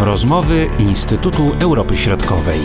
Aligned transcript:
Rozmowy 0.00 0.66
Instytutu 0.78 1.42
Europy 1.60 1.96
Środkowej. 1.96 2.58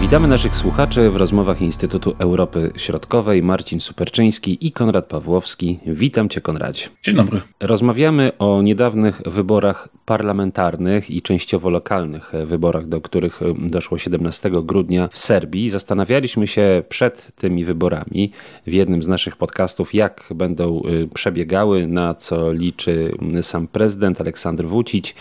Witamy 0.00 0.28
naszych 0.28 0.56
słuchaczy 0.56 1.10
w 1.10 1.16
rozmowach 1.16 1.62
Instytutu 1.62 2.14
Europy 2.18 2.72
Środkowej. 2.76 3.42
Marcin 3.42 3.80
Superczyński 3.80 4.66
i 4.66 4.72
Konrad 4.72 5.06
Pawłowski. 5.06 5.78
Witam 5.86 6.28
Cię, 6.28 6.40
Konradzie. 6.40 6.88
Dzień 7.02 7.16
dobry. 7.16 7.40
Rozmawiamy 7.60 8.32
o 8.38 8.62
niedawnych 8.62 9.22
wyborach 9.26 9.88
parlamentarnych 10.04 11.10
i 11.10 11.22
częściowo 11.22 11.70
lokalnych 11.70 12.32
wyborach, 12.46 12.88
do 12.88 13.00
których 13.00 13.40
doszło 13.58 13.98
17 13.98 14.50
grudnia 14.50 15.08
w 15.08 15.18
Serbii. 15.18 15.70
Zastanawialiśmy 15.70 16.46
się 16.46 16.82
przed 16.88 17.30
tymi 17.36 17.64
wyborami 17.64 18.30
w 18.66 18.72
jednym 18.72 19.02
z 19.02 19.08
naszych 19.08 19.36
podcastów, 19.36 19.94
jak 19.94 20.24
będą 20.34 20.82
y, 20.88 21.08
przebiegały, 21.14 21.86
na 21.86 22.14
co 22.14 22.52
liczy 22.52 23.12
sam 23.42 23.68
prezydent 23.68 24.20
Aleksander 24.20 24.66
Vucic 24.66 25.14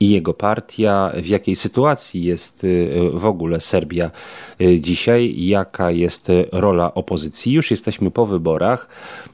i 0.00 0.10
jego 0.10 0.34
partia, 0.34 1.12
w 1.22 1.26
jakiej 1.26 1.56
sytuacji 1.56 2.24
jest 2.24 2.64
y, 2.64 3.10
w 3.12 3.26
ogóle 3.26 3.60
Serbia 3.60 4.10
y, 4.60 4.80
dzisiaj, 4.80 5.34
jaka 5.36 5.90
jest 5.90 6.28
rola 6.52 6.94
opozycji. 6.94 7.52
Już 7.52 7.70
jesteśmy 7.70 8.10
po 8.10 8.26
wyborach, 8.26 8.88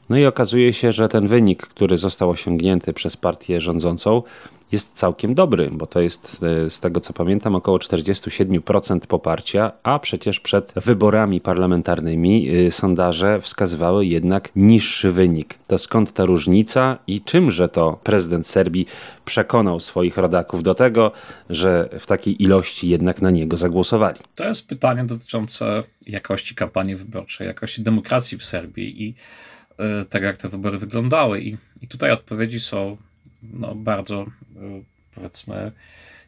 no 0.09 0.17
i 0.17 0.25
okazuje 0.25 0.73
się, 0.73 0.91
że 0.91 1.09
ten 1.09 1.27
wynik, 1.27 1.67
który 1.67 1.97
został 1.97 2.29
osiągnięty 2.29 2.93
przez 2.93 3.17
partię 3.17 3.61
rządzącą, 3.61 4.23
jest 4.71 4.93
całkiem 4.93 5.35
dobry, 5.35 5.69
bo 5.71 5.87
to 5.87 5.99
jest 5.99 6.43
e, 6.43 6.69
z 6.69 6.79
tego 6.79 6.99
co 6.99 7.13
pamiętam 7.13 7.55
około 7.55 7.77
47% 7.77 8.99
poparcia, 8.99 9.71
a 9.83 9.99
przecież 9.99 10.39
przed 10.39 10.73
wyborami 10.75 11.41
parlamentarnymi 11.41 12.49
e, 12.49 12.71
sondaże 12.71 13.41
wskazywały 13.41 14.05
jednak 14.05 14.49
niższy 14.55 15.11
wynik. 15.11 15.55
To 15.67 15.77
skąd 15.77 16.13
ta 16.13 16.25
różnica 16.25 16.97
i 17.07 17.21
czymże 17.21 17.69
to 17.69 17.99
prezydent 18.03 18.47
Serbii 18.47 18.85
przekonał 19.25 19.79
swoich 19.79 20.17
rodaków 20.17 20.63
do 20.63 20.75
tego, 20.75 21.11
że 21.49 21.89
w 21.99 22.05
takiej 22.05 22.43
ilości 22.43 22.89
jednak 22.89 23.21
na 23.21 23.31
niego 23.31 23.57
zagłosowali? 23.57 24.19
To 24.35 24.47
jest 24.47 24.67
pytanie 24.67 25.03
dotyczące 25.03 25.83
jakości 26.07 26.55
kampanii 26.55 26.95
wyborczej, 26.95 27.47
jakości 27.47 27.81
demokracji 27.81 28.37
w 28.37 28.45
Serbii 28.45 29.03
i 29.03 29.15
y, 30.01 30.05
tego, 30.05 30.25
jak 30.25 30.37
te 30.37 30.49
wybory 30.49 30.77
wyglądały. 30.77 31.41
I, 31.41 31.57
i 31.81 31.87
tutaj 31.87 32.11
odpowiedzi 32.11 32.59
są 32.59 32.97
no, 33.53 33.75
bardzo 33.75 34.21
e, 34.21 34.25
powiedzmy 35.15 35.71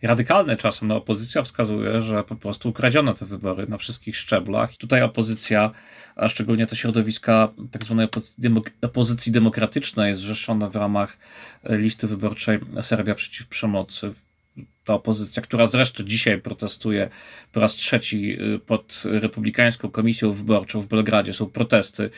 radykalne 0.02 0.58
czasem. 0.58 0.88
No, 0.88 0.95
opozycja 0.95 1.44
wskazuje, 1.44 2.02
że 2.02 2.23
po 2.23 2.36
prostu 2.36 2.70
ukradziono 2.70 3.14
te 3.14 3.25
wybory 3.25 3.67
na 3.67 3.78
wszystkich 3.78 4.17
szczeblach. 4.17 4.73
I 4.73 4.78
tutaj 4.78 5.02
opozycja, 5.02 5.72
a 6.16 6.30
szczególnie 6.30 6.67
te 6.67 6.75
środowiska 6.75 7.50
tak 7.72 7.83
zwanej 7.83 8.08
opozycji 8.81 9.31
demokratycznej, 9.31 10.09
jest 10.09 10.22
zrzeszona 10.22 10.70
w 10.70 10.75
ramach 10.75 11.17
listy 11.64 12.08
wyborczej 12.08 12.59
Serbia 12.81 13.16
przeciw 13.16 13.48
przemocy 13.48 14.14
ta 14.88 14.94
opozycja, 14.94 15.42
która 15.42 15.66
zresztą 15.66 16.04
dzisiaj 16.04 16.42
protestuje 16.42 17.10
po 17.52 17.60
raz 17.60 17.74
trzeci 17.74 18.38
y, 18.56 18.60
pod 18.60 19.04
Republikańską 19.06 19.92
Komisją 19.92 20.34
Wyborczą 20.34 20.82
w 20.82 20.88
Belgradzie. 20.88 21.34
Są 21.34 21.46
protesty 21.46 22.10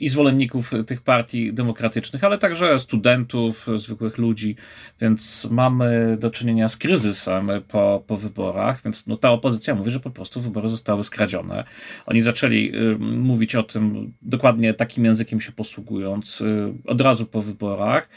i 0.00 0.08
zwolenników 0.08 0.70
tych 0.86 1.02
partii 1.02 1.52
demokratycznych, 1.52 2.24
ale 2.24 2.38
także 2.38 2.78
studentów, 2.78 3.66
zwykłych 3.76 4.18
ludzi, 4.18 4.56
więc 5.00 5.48
mamy 5.50 6.16
do 6.20 6.30
czynienia 6.30 6.68
z 6.68 6.76
kryzysem 6.76 7.50
po, 7.68 8.04
po 8.06 8.16
wyborach, 8.16 8.82
więc 8.84 9.06
no, 9.06 9.16
ta 9.16 9.30
opozycja 9.30 9.74
mówi, 9.74 9.90
że 9.90 10.00
po 10.00 10.10
prostu 10.10 10.40
wybory 10.40 10.68
zostały 10.68 11.04
skradzione. 11.04 11.64
Oni 12.06 12.22
zaczęli 12.22 12.72
y, 12.76 12.98
mówić 12.98 13.56
o 13.56 13.62
tym 13.62 14.12
dokładnie 14.22 14.74
takim 14.74 15.04
językiem 15.04 15.40
się 15.40 15.52
posługując 15.52 16.40
y, 16.40 16.72
od 16.86 17.00
razu 17.00 17.26
po 17.26 17.42
wyborach. 17.42 18.08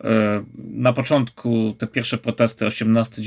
Y, 0.00 0.04
na 0.56 0.92
początku 0.92 1.74
te 1.78 1.86
pierwsze 1.86 2.18
protesty 2.18 2.66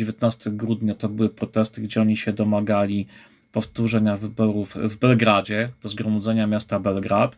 18-19 0.06 0.56
grudnia 0.56 0.96
to 0.96 1.10
były 1.10 1.30
protesty, 1.30 1.82
gdzie 1.82 2.02
oni 2.02 2.18
się 2.18 2.34
domagali 2.34 3.08
powtórzenia 3.52 4.18
wyborów 4.18 4.76
w 4.76 4.98
Belgradzie, 4.98 5.70
do 5.84 5.90
zgromadzenia 5.90 6.48
miasta 6.48 6.80
Belgrad 6.80 7.38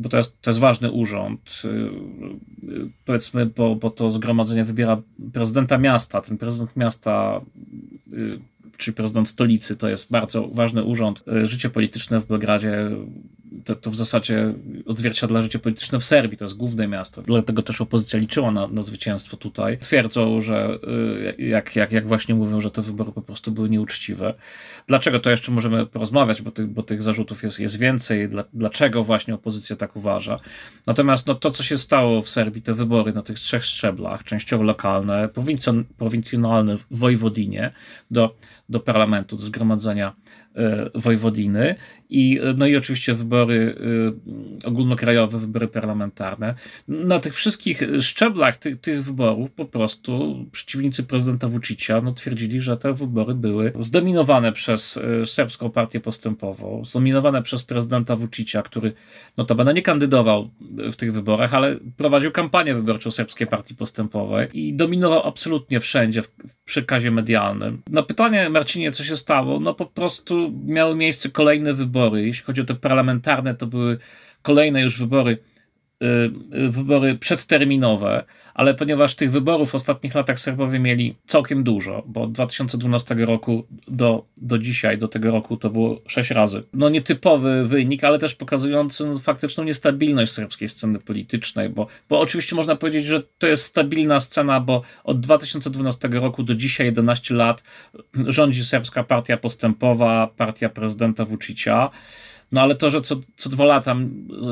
bo 0.00 0.08
to 0.08 0.16
jest, 0.16 0.42
to 0.42 0.50
jest 0.50 0.60
ważny 0.60 0.90
urząd, 0.90 1.62
y, 1.64 1.68
y, 1.68 2.90
powiedzmy, 3.04 3.46
bo, 3.46 3.76
bo 3.76 3.90
to 3.90 4.10
zgromadzenie 4.10 4.64
wybiera 4.64 5.02
prezydenta 5.32 5.78
miasta. 5.78 6.20
Ten 6.20 6.38
prezydent 6.38 6.76
miasta, 6.76 7.40
y, 8.12 8.40
czyli 8.76 8.94
prezydent 8.94 9.28
stolicy, 9.28 9.76
to 9.76 9.88
jest 9.88 10.10
bardzo 10.10 10.48
ważny 10.48 10.84
urząd. 10.84 11.24
Życie 11.44 11.70
polityczne 11.70 12.20
w 12.20 12.26
Belgradzie 12.26 12.90
to, 13.64 13.76
to 13.76 13.90
w 13.90 13.96
zasadzie 13.96 14.54
odzwierciedla 14.86 15.42
życie 15.42 15.58
polityczne 15.58 16.00
w 16.00 16.04
Serbii, 16.04 16.38
to 16.38 16.44
jest 16.44 16.56
główne 16.56 16.88
miasto. 16.88 17.22
Dlatego 17.22 17.62
też 17.62 17.80
opozycja 17.80 18.18
liczyła 18.18 18.50
na, 18.50 18.66
na 18.66 18.82
zwycięstwo 18.82 19.36
tutaj. 19.36 19.78
Twierdzą, 19.78 20.40
że 20.40 20.78
jak, 21.38 21.76
jak, 21.76 21.92
jak 21.92 22.06
właśnie 22.06 22.34
mówią, 22.34 22.60
że 22.60 22.70
te 22.70 22.82
wybory 22.82 23.12
po 23.12 23.22
prostu 23.22 23.52
były 23.52 23.70
nieuczciwe. 23.70 24.34
Dlaczego 24.86 25.20
to 25.20 25.30
jeszcze 25.30 25.52
możemy 25.52 25.86
porozmawiać, 25.86 26.42
bo, 26.42 26.50
ty, 26.50 26.66
bo 26.66 26.82
tych 26.82 27.02
zarzutów 27.02 27.42
jest, 27.42 27.60
jest 27.60 27.78
więcej. 27.78 28.28
Dla, 28.28 28.44
dlaczego 28.52 29.04
właśnie 29.04 29.34
opozycja 29.34 29.76
tak 29.76 29.96
uważa? 29.96 30.40
Natomiast 30.86 31.26
no, 31.26 31.34
to, 31.34 31.50
co 31.50 31.62
się 31.62 31.78
stało 31.78 32.22
w 32.22 32.28
Serbii, 32.28 32.62
te 32.62 32.72
wybory 32.72 33.12
na 33.12 33.22
tych 33.22 33.38
trzech 33.38 33.64
szczeblach, 33.64 34.24
częściowo 34.24 34.64
lokalne, 34.64 35.28
prowincjonalne 35.96 36.76
w 36.76 36.84
Wojwodinie, 36.90 37.72
do, 38.10 38.36
do 38.68 38.80
parlamentu, 38.80 39.36
do 39.36 39.42
zgromadzenia 39.42 40.14
Wojwodiny 40.94 41.74
i, 42.10 42.40
no 42.56 42.66
i 42.66 42.76
oczywiście 42.76 43.14
wybory 43.14 43.76
e, 44.64 44.68
ogólnokrajowe, 44.68 45.38
wybory 45.38 45.68
parlamentarne. 45.68 46.54
Na 46.88 47.20
tych 47.20 47.34
wszystkich 47.34 47.82
szczeblach 48.00 48.56
tych, 48.56 48.80
tych 48.80 49.04
wyborów 49.04 49.50
po 49.50 49.64
prostu 49.64 50.44
przeciwnicy 50.52 51.02
prezydenta 51.02 51.48
Vucicia 51.48 52.00
no, 52.00 52.12
twierdzili, 52.12 52.60
że 52.60 52.76
te 52.76 52.94
wybory 52.94 53.34
były 53.34 53.72
zdominowane 53.80 54.52
przez 54.52 54.96
e, 54.96 55.26
serbską 55.26 55.70
partię 55.70 56.00
postępową, 56.00 56.84
zdominowane 56.84 57.42
przez 57.42 57.62
prezydenta 57.62 58.16
Vucicia, 58.16 58.62
który 58.62 58.92
notabene 59.36 59.74
nie 59.74 59.82
kandydował 59.82 60.50
w 60.92 60.96
tych 60.96 61.12
wyborach, 61.12 61.54
ale 61.54 61.76
prowadził 61.96 62.32
kampanię 62.32 62.74
wyborczą 62.74 63.10
serbskiej 63.10 63.46
partii 63.46 63.74
postępowej 63.74 64.48
i 64.52 64.74
dominował 64.74 65.26
absolutnie 65.26 65.80
wszędzie 65.80 66.22
w 66.22 66.30
przekazie 66.64 67.10
medialnym. 67.10 67.82
Na 67.90 68.02
pytanie 68.02 68.50
Marcinie, 68.50 68.92
co 68.92 69.04
się 69.04 69.16
stało, 69.16 69.60
no 69.60 69.74
po 69.74 69.86
prostu 69.86 70.39
miały 70.66 70.96
miejsce 70.96 71.28
kolejne 71.28 71.72
wybory. 71.72 72.26
Jeśli 72.26 72.44
chodzi 72.44 72.60
o 72.60 72.64
te 72.64 72.74
parlamentarne, 72.74 73.54
to 73.54 73.66
były 73.66 73.98
kolejne 74.42 74.82
już 74.82 74.98
wybory 74.98 75.38
wybory 76.50 77.14
przedterminowe, 77.14 78.24
ale 78.54 78.74
ponieważ 78.74 79.14
tych 79.14 79.30
wyborów 79.30 79.70
w 79.70 79.74
ostatnich 79.74 80.14
latach 80.14 80.40
Serbowie 80.40 80.78
mieli 80.78 81.14
całkiem 81.26 81.64
dużo, 81.64 82.02
bo 82.06 82.22
od 82.22 82.32
2012 82.32 83.14
roku 83.14 83.66
do, 83.88 84.24
do 84.36 84.58
dzisiaj, 84.58 84.98
do 84.98 85.08
tego 85.08 85.30
roku 85.30 85.56
to 85.56 85.70
było 85.70 86.00
sześć 86.06 86.30
razy. 86.30 86.62
No 86.72 86.88
nietypowy 86.88 87.64
wynik, 87.64 88.04
ale 88.04 88.18
też 88.18 88.34
pokazujący 88.34 89.06
no, 89.06 89.18
faktyczną 89.18 89.64
niestabilność 89.64 90.32
serbskiej 90.32 90.68
sceny 90.68 90.98
politycznej, 90.98 91.68
bo, 91.68 91.86
bo 92.08 92.20
oczywiście 92.20 92.56
można 92.56 92.76
powiedzieć, 92.76 93.04
że 93.04 93.22
to 93.38 93.46
jest 93.46 93.64
stabilna 93.64 94.20
scena, 94.20 94.60
bo 94.60 94.82
od 95.04 95.20
2012 95.20 96.08
roku 96.08 96.42
do 96.42 96.54
dzisiaj 96.54 96.86
11 96.86 97.34
lat 97.34 97.62
rządzi 98.26 98.64
serbska 98.64 99.04
partia 99.04 99.36
postępowa, 99.36 100.30
partia 100.36 100.68
prezydenta 100.68 101.24
Vucicia. 101.24 101.90
No 102.52 102.60
ale 102.60 102.74
to, 102.74 102.90
że 102.90 103.00
co, 103.00 103.16
co 103.36 103.50
dwa 103.50 103.64
lata 103.64 103.96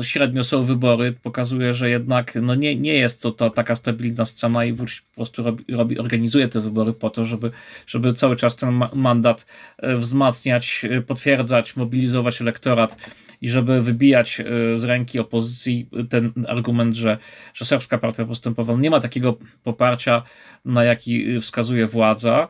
średnio 0.01 0.43
są 0.43 0.63
wybory, 0.63 1.13
pokazuje, 1.23 1.73
że 1.73 1.89
jednak 1.89 2.35
no 2.41 2.55
nie, 2.55 2.75
nie 2.75 2.93
jest 2.93 3.21
to, 3.21 3.31
to 3.31 3.49
taka 3.49 3.75
stabilna 3.75 4.25
scena 4.25 4.65
i 4.65 4.73
Vucic 4.73 5.01
po 5.01 5.15
prostu 5.15 5.43
robi, 5.43 5.75
robi, 5.75 5.99
organizuje 5.99 6.47
te 6.47 6.61
wybory 6.61 6.93
po 6.93 7.09
to, 7.09 7.25
żeby, 7.25 7.51
żeby 7.87 8.13
cały 8.13 8.35
czas 8.35 8.55
ten 8.55 8.81
mandat 8.95 9.45
e, 9.77 9.97
wzmacniać, 9.97 10.85
e, 10.89 11.01
potwierdzać, 11.01 11.75
mobilizować 11.75 12.41
elektorat 12.41 12.97
i 13.41 13.49
żeby 13.49 13.81
wybijać 13.81 14.39
e, 14.39 14.43
z 14.77 14.83
ręki 14.83 15.19
opozycji 15.19 15.89
ten 16.09 16.31
argument, 16.47 16.95
że, 16.95 17.17
że 17.53 17.65
serbska 17.65 17.97
partia 17.97 18.25
postępowa 18.25 18.73
nie 18.73 18.89
ma 18.89 18.99
takiego 18.99 19.37
poparcia, 19.63 20.23
na 20.65 20.83
jaki 20.83 21.39
wskazuje 21.39 21.87
władza. 21.87 22.47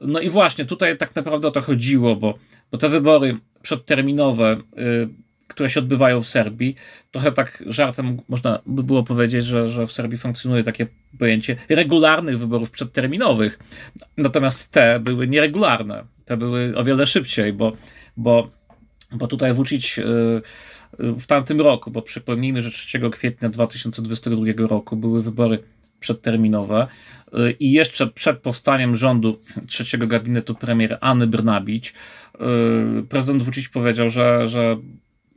No 0.00 0.20
i 0.20 0.28
właśnie 0.28 0.64
tutaj 0.64 0.96
tak 0.96 1.16
naprawdę 1.16 1.48
o 1.48 1.50
to 1.50 1.60
chodziło, 1.60 2.16
bo, 2.16 2.38
bo 2.70 2.78
te 2.78 2.88
wybory 2.88 3.38
przedterminowe, 3.62 4.56
y, 4.78 5.08
które 5.48 5.70
się 5.70 5.80
odbywają 5.80 6.20
w 6.20 6.26
Serbii, 6.26 6.74
trochę 7.10 7.32
tak 7.32 7.62
żartem 7.66 8.18
można 8.28 8.62
by 8.66 8.82
było 8.82 9.02
powiedzieć, 9.02 9.44
że, 9.44 9.68
że 9.68 9.86
w 9.86 9.92
Serbii 9.92 10.18
funkcjonuje 10.18 10.62
takie 10.62 10.86
pojęcie 11.18 11.56
regularnych 11.68 12.38
wyborów 12.38 12.70
przedterminowych. 12.70 13.58
Natomiast 14.16 14.72
te 14.72 15.00
były 15.00 15.28
nieregularne. 15.28 16.04
Te 16.24 16.36
były 16.36 16.76
o 16.76 16.84
wiele 16.84 17.06
szybciej, 17.06 17.52
bo, 17.52 17.72
bo, 18.16 18.50
bo 19.12 19.26
tutaj 19.26 19.54
Vucic 19.54 19.98
y, 19.98 20.02
w 20.98 21.26
tamtym 21.26 21.60
roku, 21.60 21.90
bo 21.90 22.02
przypomnijmy, 22.02 22.62
że 22.62 22.70
3 22.70 23.10
kwietnia 23.10 23.48
2022 23.48 24.66
roku 24.66 24.96
były 24.96 25.22
wybory 25.22 25.62
przedterminowe. 26.06 26.86
Y, 27.34 27.56
i 27.60 27.72
jeszcze 27.72 28.06
przed 28.06 28.38
powstaniem 28.38 28.96
rządu 28.96 29.36
trzeciego 29.66 30.06
gabinetu 30.06 30.54
premier 30.54 30.98
Anny 31.00 31.26
Brnabić 31.26 31.94
y, 33.00 33.02
prezydent 33.02 33.42
Vucic 33.42 33.68
powiedział, 33.68 34.10
że, 34.10 34.48
że 34.48 34.76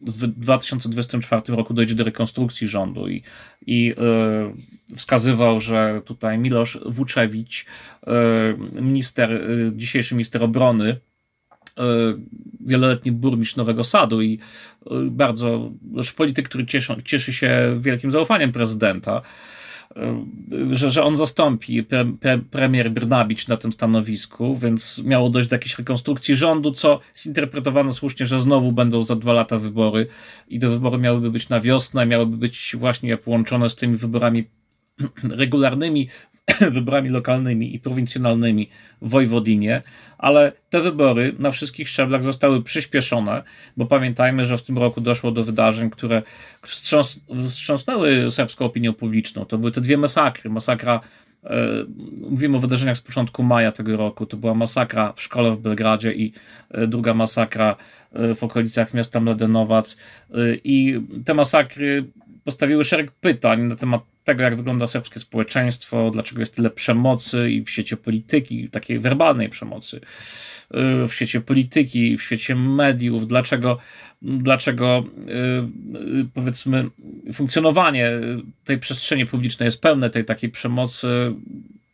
w 0.02 0.28
2024 0.28 1.42
roku 1.48 1.74
dojdzie 1.74 1.96
do 1.96 2.04
rekonstrukcji 2.04 2.68
rządu 2.68 3.08
i, 3.08 3.24
i 3.66 3.94
wskazywał, 4.96 5.62
że 5.62 6.02
tutaj 6.06 6.38
Milosz 6.38 6.80
Wuczewicz, 6.86 7.66
minister, 8.82 9.42
dzisiejszy 9.76 10.16
minister 10.16 10.44
obrony, 10.44 11.00
wieloletni 12.60 13.12
burmistrz 13.12 13.56
Nowego 13.56 13.84
Sadu 13.84 14.22
i 14.22 14.40
bardzo, 15.12 15.72
polityk, 16.18 16.50
który 16.50 16.66
cieszy, 16.66 16.96
cieszy 17.06 17.34
się 17.34 17.78
wielkim 17.80 18.12
zaufaniem 18.12 18.52
prezydenta, 18.52 19.22
że, 20.72 20.90
że 20.90 21.04
on 21.04 21.18
zastąpi 21.18 21.84
pre, 21.84 22.06
pre, 22.20 22.38
premier 22.38 22.92
Brnabicz 22.92 23.48
na 23.48 23.58
tym 23.58 23.72
stanowisku, 23.72 24.58
więc 24.58 25.04
miało 25.04 25.30
dojść 25.30 25.50
do 25.50 25.56
jakiejś 25.56 25.78
rekonstrukcji 25.78 26.36
rządu, 26.36 26.72
co 26.72 27.00
zinterpretowano 27.18 27.94
słusznie, 27.94 28.26
że 28.26 28.42
znowu 28.42 28.72
będą 28.72 29.04
za 29.04 29.16
dwa 29.16 29.34
lata 29.34 29.58
wybory 29.58 30.08
i 30.48 30.60
te 30.60 30.70
wybory 30.70 30.98
miałyby 30.98 31.32
być 31.32 31.50
na 31.50 31.60
wiosnę, 31.60 32.06
miałyby 32.06 32.38
być 32.38 32.76
właśnie 32.80 33.18
połączone 33.18 33.70
z 33.70 33.76
tymi 33.76 33.98
wyborami 33.98 34.44
regularnymi 35.24 36.08
wyborami 36.72 37.10
lokalnymi 37.10 37.76
i 37.76 37.80
prowincjonalnymi 37.80 38.70
w 39.02 39.10
Wojwodinie, 39.10 39.82
ale 40.18 40.52
te 40.70 40.82
wybory 40.82 41.36
na 41.40 41.52
wszystkich 41.52 41.90
szczeblach 41.90 42.24
zostały 42.24 42.64
przyspieszone, 42.64 43.44
bo 43.78 43.86
pamiętajmy, 43.86 44.46
że 44.46 44.58
w 44.58 44.64
tym 44.64 44.78
roku 44.78 45.02
doszło 45.02 45.32
do 45.32 45.44
wydarzeń, 45.44 45.90
które 45.90 46.24
wstrząs 46.62 47.22
wstrząsnęły 47.48 48.32
serbską 48.32 48.66
opinią 48.66 48.94
publiczną. 48.94 49.46
To 49.46 49.58
były 49.58 49.72
te 49.72 49.82
dwie 49.82 49.98
masakry. 49.98 50.50
Masakra 50.50 51.00
e, 51.44 51.50
Mówimy 52.30 52.58
o 52.58 52.60
wydarzeniach 52.60 52.98
z 52.98 53.02
początku 53.02 53.44
maja 53.44 53.72
tego 53.72 53.98
roku. 53.98 54.26
To 54.26 54.38
była 54.38 54.54
masakra 54.54 55.14
w 55.14 55.22
szkole 55.22 55.52
w 55.52 55.60
Belgradzie 55.60 56.14
i 56.14 56.34
e, 56.72 56.88
druga 56.88 57.14
masakra 57.14 57.76
e, 58.14 58.36
w 58.36 58.44
okolicach 58.44 58.94
miasta 58.94 59.20
Mladenowac. 59.20 59.98
I 60.64 61.02
te 61.26 61.34
masakry 61.34 62.06
postawiły 62.44 62.84
szereg 62.84 63.12
pytań 63.12 63.62
na 63.62 63.76
temat 63.76 64.02
tego, 64.30 64.44
jak 64.44 64.56
wygląda 64.56 64.88
serbskie 64.88 65.20
społeczeństwo, 65.20 66.12
dlaczego 66.12 66.40
jest 66.40 66.56
tyle 66.56 66.70
przemocy 66.70 67.52
i 67.52 67.64
w 67.64 67.70
świecie 67.70 67.98
polityki, 67.98 68.70
takiej 68.70 69.00
werbalnej 69.00 69.50
przemocy, 69.50 69.98
y, 69.98 71.08
w 71.08 71.14
świecie 71.14 71.42
polityki, 71.42 72.18
w 72.18 72.22
świecie 72.22 72.56
mediów, 72.56 73.28
dlaczego, 73.28 73.78
dlaczego 74.22 75.04
y, 75.04 75.32
y, 76.22 76.26
powiedzmy 76.34 76.90
funkcjonowanie 77.34 78.12
tej 78.64 78.78
przestrzeni 78.78 79.26
publicznej 79.26 79.66
jest 79.68 79.82
pełne 79.82 80.10
tej 80.10 80.26
takiej 80.26 80.50
przemocy, 80.50 81.34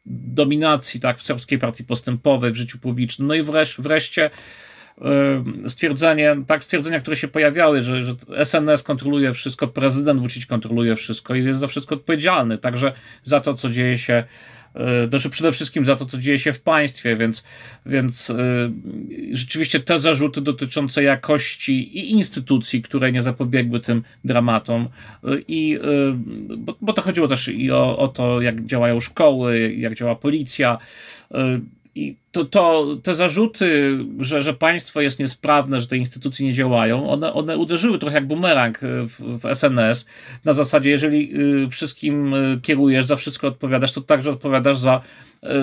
dominacji 0.05 0.99
tak, 0.99 1.19
w 1.19 1.23
serbskiej 1.23 1.59
partii 1.59 1.83
postępowej, 1.83 2.51
w 2.51 2.55
życiu 2.55 2.79
publicznym. 2.79 3.27
No 3.27 3.35
i 3.35 3.43
wreszcie 3.79 4.29
stwierdzenie, 5.67 6.35
tak, 6.47 6.63
stwierdzenia, 6.63 6.99
które 6.99 7.15
się 7.15 7.27
pojawiały, 7.27 7.81
że, 7.81 8.03
że 8.03 8.15
SNS 8.45 8.83
kontroluje 8.83 9.33
wszystko, 9.33 9.67
prezydent 9.67 10.21
Vucic 10.21 10.45
kontroluje 10.45 10.95
wszystko 10.95 11.35
i 11.35 11.43
jest 11.43 11.59
za 11.59 11.67
wszystko 11.67 11.95
odpowiedzialny, 11.95 12.57
także 12.57 12.93
za 13.23 13.39
to, 13.39 13.53
co 13.53 13.69
dzieje 13.69 13.97
się 13.97 14.23
znaczy 15.09 15.29
przede 15.29 15.51
wszystkim 15.51 15.85
za 15.85 15.95
to, 15.95 16.05
co 16.05 16.17
dzieje 16.17 16.39
się 16.39 16.53
w 16.53 16.61
państwie, 16.61 17.17
więc, 17.17 17.43
więc 17.85 18.33
rzeczywiście 19.31 19.79
te 19.79 19.99
zarzuty 19.99 20.41
dotyczące 20.41 21.03
jakości 21.03 21.97
i 21.97 22.11
instytucji, 22.11 22.81
które 22.81 23.11
nie 23.11 23.21
zapobiegły 23.21 23.79
tym 23.79 24.03
dramatom, 24.23 24.89
i, 25.47 25.79
bo, 26.57 26.77
bo 26.81 26.93
to 26.93 27.01
chodziło 27.01 27.27
też 27.27 27.47
i 27.47 27.71
o, 27.71 27.97
o 27.97 28.07
to, 28.07 28.41
jak 28.41 28.65
działają 28.65 28.99
szkoły, 28.99 29.75
jak 29.77 29.95
działa 29.95 30.15
policja, 30.15 30.77
i 31.95 32.15
to, 32.31 32.45
to, 32.45 32.85
te 33.03 33.15
zarzuty, 33.15 33.97
że, 34.19 34.41
że 34.41 34.53
państwo 34.53 35.01
jest 35.01 35.19
niesprawne, 35.19 35.79
że 35.79 35.87
te 35.87 35.97
instytucje 35.97 36.45
nie 36.45 36.53
działają, 36.53 37.09
one, 37.09 37.33
one 37.33 37.57
uderzyły 37.57 37.99
trochę 37.99 38.15
jak 38.15 38.27
bumerang 38.27 38.79
w, 38.79 39.39
w 39.39 39.55
SNS. 39.55 40.05
Na 40.45 40.53
zasadzie, 40.53 40.89
jeżeli 40.89 41.39
y, 41.65 41.69
wszystkim 41.69 42.33
y, 42.33 42.59
kierujesz, 42.61 43.05
za 43.05 43.15
wszystko 43.15 43.47
odpowiadasz, 43.47 43.91
to 43.91 44.01
także 44.01 44.31
odpowiadasz 44.31 44.77
za 44.77 45.01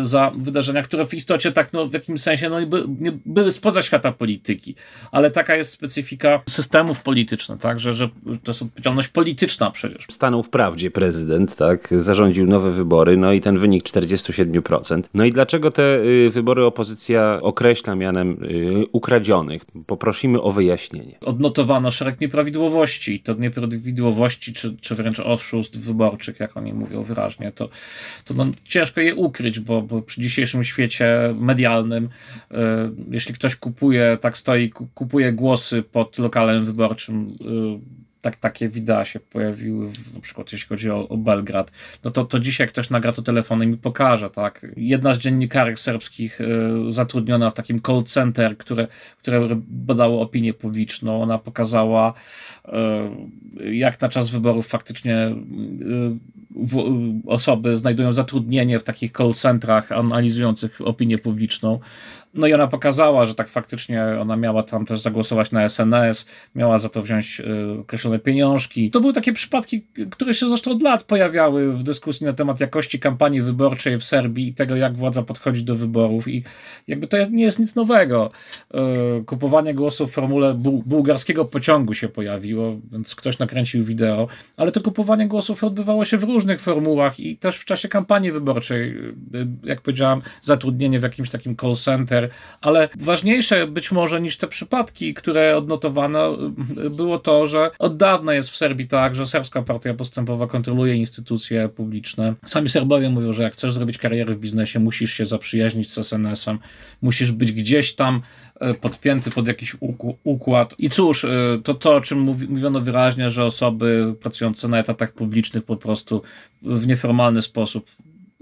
za 0.00 0.32
wydarzenia, 0.37 0.82
które 0.82 1.06
w 1.06 1.14
istocie 1.14 1.52
tak 1.52 1.73
no, 1.73 1.88
w 1.88 1.93
jakimś 1.93 2.20
sensie 2.20 2.49
no, 2.49 2.67
by, 2.67 2.84
nie, 3.00 3.12
były 3.26 3.50
spoza 3.50 3.82
świata 3.82 4.12
polityki. 4.12 4.75
Ale 5.12 5.31
taka 5.31 5.56
jest 5.56 5.70
specyfika 5.70 6.43
systemów 6.49 7.02
politycznych, 7.02 7.58
tak? 7.61 7.81
że, 7.81 7.94
że 7.94 8.08
to 8.44 8.52
jest 8.52 8.62
odpowiedzialność 8.62 9.08
polityczna 9.08 9.70
przecież. 9.70 10.06
Stanął 10.11 10.43
wprawdzie 10.43 10.90
prezydent, 10.90 11.56
tak? 11.56 11.88
zarządził 11.99 12.46
nowe 12.46 12.70
wybory, 12.70 13.17
no 13.17 13.32
i 13.32 13.40
ten 13.40 13.58
wynik 13.58 13.84
47%. 13.84 15.02
No 15.14 15.25
i 15.25 15.32
dlaczego 15.32 15.70
te 15.70 16.00
y, 16.00 16.31
wybory 16.31 16.64
opozycja 16.64 17.38
określa 17.43 17.94
mianem 17.94 18.31
y, 18.44 18.87
ukradzionych? 18.93 19.62
Poprosimy 19.87 20.43
o 20.43 20.52
wyjaśnienie. 20.52 21.19
Odnotowano 21.20 21.90
szereg 21.90 22.20
nieprawidłowości. 22.20 23.20
To 23.20 23.34
nieprawidłowości, 23.34 24.52
czy, 24.52 24.76
czy 24.76 24.94
wręcz 24.94 25.20
oszustw 25.20 25.79
wyborczych, 25.79 26.40
jak 26.40 26.56
oni 26.56 26.73
mówią 26.73 27.02
wyraźnie, 27.02 27.52
to, 27.52 27.69
to 28.25 28.34
no, 28.34 28.46
ciężko 28.64 29.00
je 29.00 29.14
ukryć, 29.14 29.61
bo 29.61 29.71
bo, 29.72 29.82
bo 29.82 30.02
przy 30.02 30.20
dzisiejszym 30.20 30.64
świecie 30.64 31.34
medialnym, 31.36 32.04
y, 32.04 32.56
jeśli 33.10 33.34
ktoś 33.34 33.56
kupuje, 33.56 34.19
tak 34.20 34.38
stoi, 34.38 34.70
kupuje 34.70 35.32
głosy 35.32 35.82
pod 35.82 36.19
lokalem 36.19 36.64
wyborczym, 36.64 37.28
y, 37.28 38.01
tak, 38.22 38.36
takie 38.36 38.69
wideo 38.69 39.04
się 39.04 39.20
pojawiły, 39.20 39.90
na 40.14 40.20
przykład 40.20 40.52
jeśli 40.52 40.69
chodzi 40.69 40.90
o, 40.90 41.08
o, 41.08 41.16
Belgrad, 41.16 41.72
no 42.04 42.10
to, 42.10 42.24
to 42.24 42.38
dzisiaj 42.38 42.69
ktoś 42.69 42.90
nagra 42.90 43.12
to 43.12 43.22
telefonem 43.22 43.69
i 43.69 43.72
mi 43.72 43.78
pokaże, 43.78 44.30
tak. 44.30 44.66
Jedna 44.76 45.14
z 45.14 45.19
dziennikarek 45.19 45.80
serbskich 45.80 46.40
y, 46.40 46.46
zatrudniona 46.88 47.50
w 47.50 47.54
takim 47.54 47.80
call 47.82 48.02
center, 48.04 48.58
które, 48.58 48.88
które 49.19 49.48
badało 49.69 50.22
opinię 50.22 50.54
publiczną, 50.54 51.22
ona 51.22 51.38
pokazała 51.38 52.14
y, 53.60 53.74
jak 53.74 54.00
na 54.00 54.08
czas 54.08 54.30
wyborów 54.30 54.66
faktycznie 54.66 55.28
y, 55.28 56.32
w, 56.56 56.84
osoby 57.26 57.76
znajdują 57.76 58.12
zatrudnienie 58.12 58.78
w 58.78 58.84
takich 58.84 59.12
call 59.12 59.34
centrach 59.34 59.92
analizujących 59.92 60.80
opinię 60.84 61.19
publiczną. 61.19 61.80
No 62.34 62.46
i 62.46 62.55
ona 62.55 62.67
pokazała, 62.67 63.25
że 63.25 63.34
tak 63.34 63.49
faktycznie 63.49 64.05
ona 64.20 64.37
miała 64.37 64.62
tam 64.62 64.87
też 64.87 65.00
zagłosować 65.00 65.50
na 65.50 65.64
SNS, 65.64 66.26
miała 66.55 66.79
za 66.79 66.88
to 66.88 67.02
wziąć 67.02 67.40
y, 67.40 67.81
określone 67.81 68.19
pieniążki. 68.19 68.90
To 68.90 69.00
były 69.00 69.12
takie 69.12 69.32
przypadki, 69.32 69.87
które 70.11 70.34
się 70.34 70.49
zresztą 70.49 70.70
od 70.70 70.82
lat 70.82 71.05
pojawiały 71.05 71.73
w 71.73 71.82
dyskusji 71.82 72.26
na 72.26 72.32
temat 72.32 72.61
jakości 72.61 72.99
kampanii 72.99 73.43
wyborczej 73.43 73.99
w 73.99 74.05
Serbii 74.05 74.49
i 74.49 74.55
tego, 74.55 74.76
jak 74.76 74.96
władza 74.96 75.23
podchodzi 75.23 75.64
do 75.64 75.75
wyborów. 75.75 76.29
I 76.29 76.44
jakby 76.88 77.06
to 77.06 77.17
nie 77.31 77.44
jest 77.44 77.58
nic 77.58 77.75
nowego. 77.75 78.31
Y, 79.20 79.25
kupowanie 79.25 79.75
głosów 79.75 80.11
w 80.11 80.14
formule 80.14 80.55
bu 80.55 80.82
bułgarskiego 80.87 81.44
pociągu 81.44 81.94
się 81.94 82.08
pojawiło, 82.08 82.76
więc 82.93 83.14
ktoś 83.14 83.38
nakręcił 83.38 83.84
wideo, 83.84 84.29
ale 84.56 84.73
to 84.73 84.81
kupowanie 84.81 85.29
głosów 85.29 85.64
odbywało 85.64 86.05
się 86.05 86.19
w 86.19 86.23
różnych 86.23 86.61
formułach 86.61 87.20
i 87.20 87.36
też 87.36 87.56
w 87.56 87.65
czasie 87.65 87.89
kampanii 87.89 88.32
wyborczej. 88.32 88.91
Y, 89.34 89.46
jak 89.65 89.81
powiedziałam, 89.81 90.22
zatrudnienie 90.43 91.01
w 91.01 91.03
jakimś 91.03 91.31
takim 91.31 91.56
call 91.56 91.77
center, 91.77 92.21
ale 92.60 92.88
ważniejsze 93.00 93.67
być 93.67 93.93
może 93.93 94.20
niż 94.20 94.36
te 94.36 94.48
przypadki, 94.48 95.14
które 95.14 95.56
odnotowano, 95.56 96.38
było 96.91 97.19
to, 97.19 97.46
że 97.46 97.70
od 97.79 97.96
dawna 97.96 98.34
jest 98.34 98.50
w 98.50 98.56
Serbii 98.56 98.88
tak, 98.88 99.14
że 99.14 99.26
serbska 99.26 99.62
partia 99.62 99.94
postępowa 99.94 100.46
kontroluje 100.46 100.94
instytucje 100.94 101.69
publiczne. 101.69 102.34
Sami 102.46 102.69
Serbowie 102.69 103.10
mówią, 103.10 103.32
że 103.32 103.43
jak 103.43 103.52
chcesz 103.52 103.72
zrobić 103.72 103.98
karierę 103.98 104.34
w 104.34 104.38
biznesie, 104.38 104.81
musisz 104.81 105.12
się 105.12 105.26
zaprzyjaźnić 105.26 105.93
z 105.93 105.98
SNS-em, 105.98 106.58
musisz 107.02 107.32
być 107.32 107.52
gdzieś 107.52 107.94
tam 107.94 108.22
e, 108.60 108.74
podpięty 108.74 109.31
pod 109.31 109.46
jakiś 109.46 109.76
układ. 110.24 110.74
I 110.79 110.91
cóż, 110.91 111.24
e, 111.24 111.31
to 111.64 111.74
to, 111.74 111.94
o 111.94 112.00
czym 112.00 112.20
mówiono 112.20 112.81
wyraźnie, 112.81 113.31
że 113.31 113.44
osoby 113.44 114.14
pracujące 114.20 114.69
na 114.69 114.79
etatach 114.79 115.12
publicznych 115.12 115.64
po 115.64 115.76
prostu 115.76 116.22
w 116.62 116.86
nieformalny 116.86 117.43
sposób 117.43 117.86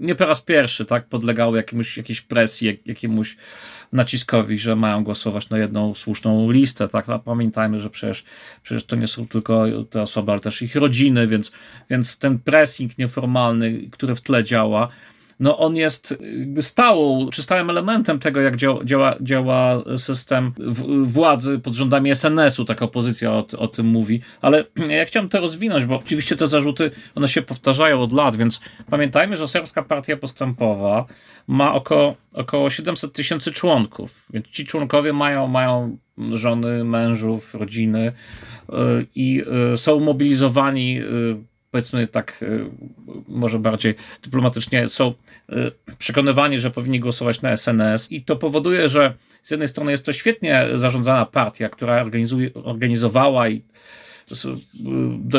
nie 0.01 0.15
po 0.15 0.25
raz 0.25 0.41
pierwszy, 0.41 0.85
tak, 0.85 1.05
podlegały 1.05 1.57
jakiemuś, 1.57 1.97
jakiejś 1.97 2.21
presji, 2.21 2.79
jakiemuś 2.85 3.37
naciskowi, 3.93 4.59
że 4.59 4.75
mają 4.75 5.03
głosować 5.03 5.49
na 5.49 5.57
jedną 5.57 5.95
słuszną 5.95 6.51
listę, 6.51 6.87
tak, 6.87 7.05
pamiętajmy, 7.25 7.79
że 7.79 7.89
przecież, 7.89 8.23
przecież 8.63 8.83
to 8.83 8.95
nie 8.95 9.07
są 9.07 9.27
tylko 9.27 9.65
te 9.89 10.01
osoby, 10.01 10.31
ale 10.31 10.41
też 10.41 10.61
ich 10.61 10.75
rodziny, 10.75 11.27
więc, 11.27 11.51
więc 11.89 12.17
ten 12.17 12.39
pressing 12.39 12.97
nieformalny, 12.97 13.89
który 13.91 14.15
w 14.15 14.21
tle 14.21 14.43
działa, 14.43 14.87
no 15.41 15.57
on 15.57 15.75
jest 15.75 16.17
jakby 16.39 16.61
stałą, 16.61 17.29
czy 17.29 17.43
stałym 17.43 17.69
elementem 17.69 18.19
tego, 18.19 18.41
jak 18.41 18.55
działa, 18.55 18.83
działa, 18.83 19.15
działa 19.21 19.83
system 19.97 20.51
władzy 21.03 21.59
pod 21.59 21.73
rządami 21.73 22.11
SNS-u, 22.11 22.65
taka 22.65 22.85
opozycja 22.85 23.31
o, 23.31 23.47
o 23.57 23.67
tym 23.67 23.85
mówi, 23.85 24.21
ale 24.41 24.65
ja 24.97 25.05
chciałem 25.05 25.29
to 25.29 25.39
rozwinąć, 25.39 25.85
bo 25.85 25.95
oczywiście 25.95 26.35
te 26.35 26.47
zarzuty, 26.47 26.91
one 27.15 27.27
się 27.27 27.41
powtarzają 27.41 28.01
od 28.01 28.11
lat, 28.11 28.35
więc 28.35 28.61
pamiętajmy, 28.89 29.37
że 29.37 29.47
Serbska 29.47 29.83
Partia 29.83 30.17
Postępowa 30.17 31.05
ma 31.47 31.73
około, 31.73 32.15
około 32.33 32.69
700 32.69 33.13
tysięcy 33.13 33.51
członków, 33.51 34.25
więc 34.33 34.47
ci 34.47 34.65
członkowie 34.65 35.13
mają, 35.13 35.47
mają 35.47 35.97
żony, 36.33 36.83
mężów, 36.83 37.55
rodziny 37.55 38.11
yy, 38.69 39.07
i 39.15 39.33
yy, 39.33 39.77
są 39.77 39.99
mobilizowani 39.99 40.99
powiedzmy 41.71 42.07
tak, 42.07 42.45
może 43.27 43.59
bardziej 43.59 43.95
dyplomatycznie, 44.23 44.89
są 44.89 45.13
przekonywani, 45.97 46.59
że 46.59 46.71
powinni 46.71 46.99
głosować 46.99 47.41
na 47.41 47.57
SNS 47.57 48.11
i 48.11 48.23
to 48.23 48.35
powoduje, 48.35 48.89
że 48.89 49.13
z 49.41 49.51
jednej 49.51 49.67
strony 49.67 49.91
jest 49.91 50.05
to 50.05 50.13
świetnie 50.13 50.67
zarządzana 50.73 51.25
partia, 51.25 51.69
która 51.69 52.05
organizowała 52.63 53.49
i 53.49 53.61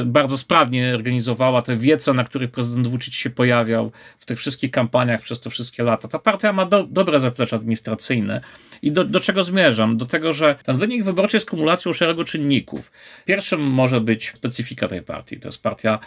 bardzo 0.04 0.38
sprawnie 0.38 0.94
organizowała 0.94 1.62
te 1.62 1.76
wiece, 1.76 2.12
na 2.12 2.24
których 2.24 2.50
prezydent 2.50 2.86
Vucic 2.86 3.14
się 3.14 3.30
pojawiał 3.30 3.92
w 4.18 4.24
tych 4.24 4.38
wszystkich 4.38 4.70
kampaniach 4.70 5.22
przez 5.22 5.40
te 5.40 5.50
wszystkie 5.50 5.82
lata. 5.82 6.08
Ta 6.08 6.18
partia 6.18 6.52
ma 6.52 6.66
do, 6.66 6.84
dobre 6.84 7.20
zaplecze 7.20 7.56
administracyjne. 7.56 8.40
I 8.82 8.92
do, 8.92 9.04
do 9.04 9.20
czego 9.20 9.42
zmierzam? 9.42 9.96
Do 9.96 10.06
tego, 10.06 10.32
że 10.32 10.56
ten 10.64 10.78
wynik 10.78 11.04
wyborczy 11.04 11.36
jest 11.36 11.50
kumulacją 11.50 11.92
szeregu 11.92 12.24
czynników. 12.24 12.92
Pierwszym 13.24 13.60
może 13.60 14.00
być 14.00 14.32
specyfika 14.34 14.88
tej 14.88 15.02
partii. 15.02 15.40
To 15.40 15.48
jest 15.48 15.62
partia 15.62 15.98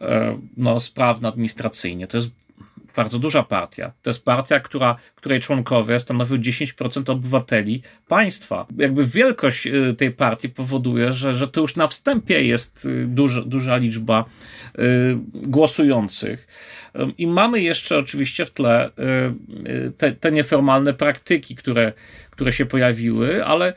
e, 0.00 0.38
no, 0.56 0.80
sprawna 0.80 1.28
administracyjnie. 1.28 2.06
To 2.06 2.16
jest 2.16 2.30
bardzo 2.96 3.18
duża 3.18 3.42
partia. 3.42 3.92
To 4.02 4.10
jest 4.10 4.24
partia, 4.24 4.60
która, 4.60 4.96
której 5.14 5.40
członkowie 5.40 5.98
stanowią 5.98 6.36
10% 6.36 7.10
obywateli 7.10 7.82
państwa. 8.08 8.66
Jakby 8.76 9.06
wielkość 9.06 9.66
y, 9.66 9.94
tej 9.98 10.10
partii 10.10 10.48
powoduje, 10.48 11.12
że, 11.12 11.34
że 11.34 11.48
to 11.48 11.60
już 11.60 11.76
na 11.76 11.86
wstępie 11.86 12.44
jest 12.44 12.84
y, 12.84 13.06
duża, 13.06 13.42
duża 13.42 13.76
liczba 13.76 14.24
y, 14.78 14.82
głosujących. 15.34 16.46
I 17.18 17.26
mamy 17.26 17.62
jeszcze 17.62 17.98
oczywiście 17.98 18.46
w 18.46 18.50
tle 18.50 18.90
te, 19.98 20.12
te 20.12 20.32
nieformalne 20.32 20.94
praktyki, 20.94 21.56
które, 21.56 21.92
które 22.36 22.52
się 22.52 22.66
pojawiły, 22.66 23.44
ale 23.44 23.72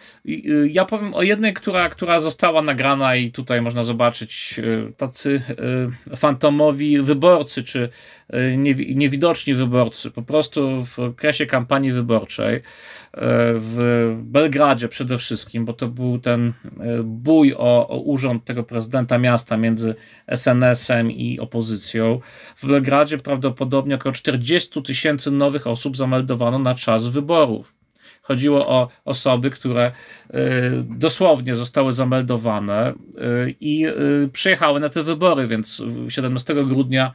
ja 0.69 0.85
powiem 0.85 1.13
o 1.13 1.23
jednej, 1.23 1.53
która, 1.53 1.89
która 1.89 2.21
została 2.21 2.61
nagrana 2.61 3.15
i 3.15 3.31
tutaj 3.31 3.61
można 3.61 3.83
zobaczyć 3.83 4.61
tacy 4.97 5.41
fantomowi 6.15 7.01
wyborcy, 7.01 7.63
czy 7.63 7.89
niewidoczni 8.95 9.53
wyborcy, 9.53 10.11
po 10.11 10.21
prostu 10.21 10.85
w 10.85 10.99
okresie 10.99 11.45
kampanii 11.45 11.91
wyborczej 11.91 12.61
w 13.55 14.09
Belgradzie 14.23 14.87
przede 14.87 15.17
wszystkim, 15.17 15.65
bo 15.65 15.73
to 15.73 15.87
był 15.87 16.19
ten 16.19 16.53
bój 17.03 17.53
o, 17.53 17.87
o 17.87 17.97
urząd 17.97 18.45
tego 18.45 18.63
prezydenta 18.63 19.17
miasta 19.17 19.57
między 19.57 19.95
SNS-em 20.35 21.11
i 21.11 21.39
opozycją. 21.39 22.19
W 22.55 22.67
Belgradzie 22.67 23.17
prawdopodobnie 23.17 23.95
około 23.95 24.13
40 24.13 24.83
tysięcy 24.83 25.31
nowych 25.31 25.67
osób 25.67 25.97
zameldowano 25.97 26.59
na 26.59 26.75
czas 26.75 27.07
wyborów. 27.07 27.78
Chodziło 28.29 28.67
o 28.67 28.87
osoby, 29.05 29.49
które 29.49 29.83
e, 29.83 30.41
dosłownie 30.83 31.55
zostały 31.55 31.93
zameldowane 31.93 32.93
i 33.59 33.85
przyjechały 34.33 34.79
na 34.79 34.89
te 34.89 35.03
wybory, 35.03 35.47
więc 35.47 35.83
17 36.09 36.65
grudnia 36.65 37.13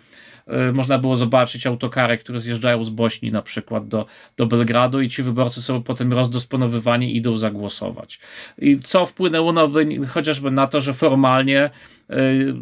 można 0.72 0.98
było 0.98 1.16
zobaczyć 1.16 1.66
autokary, 1.66 2.18
które 2.18 2.40
zjeżdżają 2.40 2.84
z 2.84 2.90
Bośni 2.90 3.32
na 3.32 3.42
przykład 3.42 3.88
do, 3.88 4.06
do 4.36 4.46
Belgradu 4.46 5.00
i 5.00 5.08
ci 5.08 5.22
wyborcy 5.22 5.62
są 5.62 5.82
potem 5.82 6.12
rozdysponowywani 6.12 7.12
i 7.12 7.16
idą 7.16 7.36
zagłosować. 7.36 8.20
I 8.58 8.78
co 8.78 9.06
wpłynęło 9.06 9.52
na, 9.52 9.68
chociażby 10.08 10.50
na 10.50 10.66
to, 10.66 10.80
że 10.80 10.94
formalnie 10.94 11.70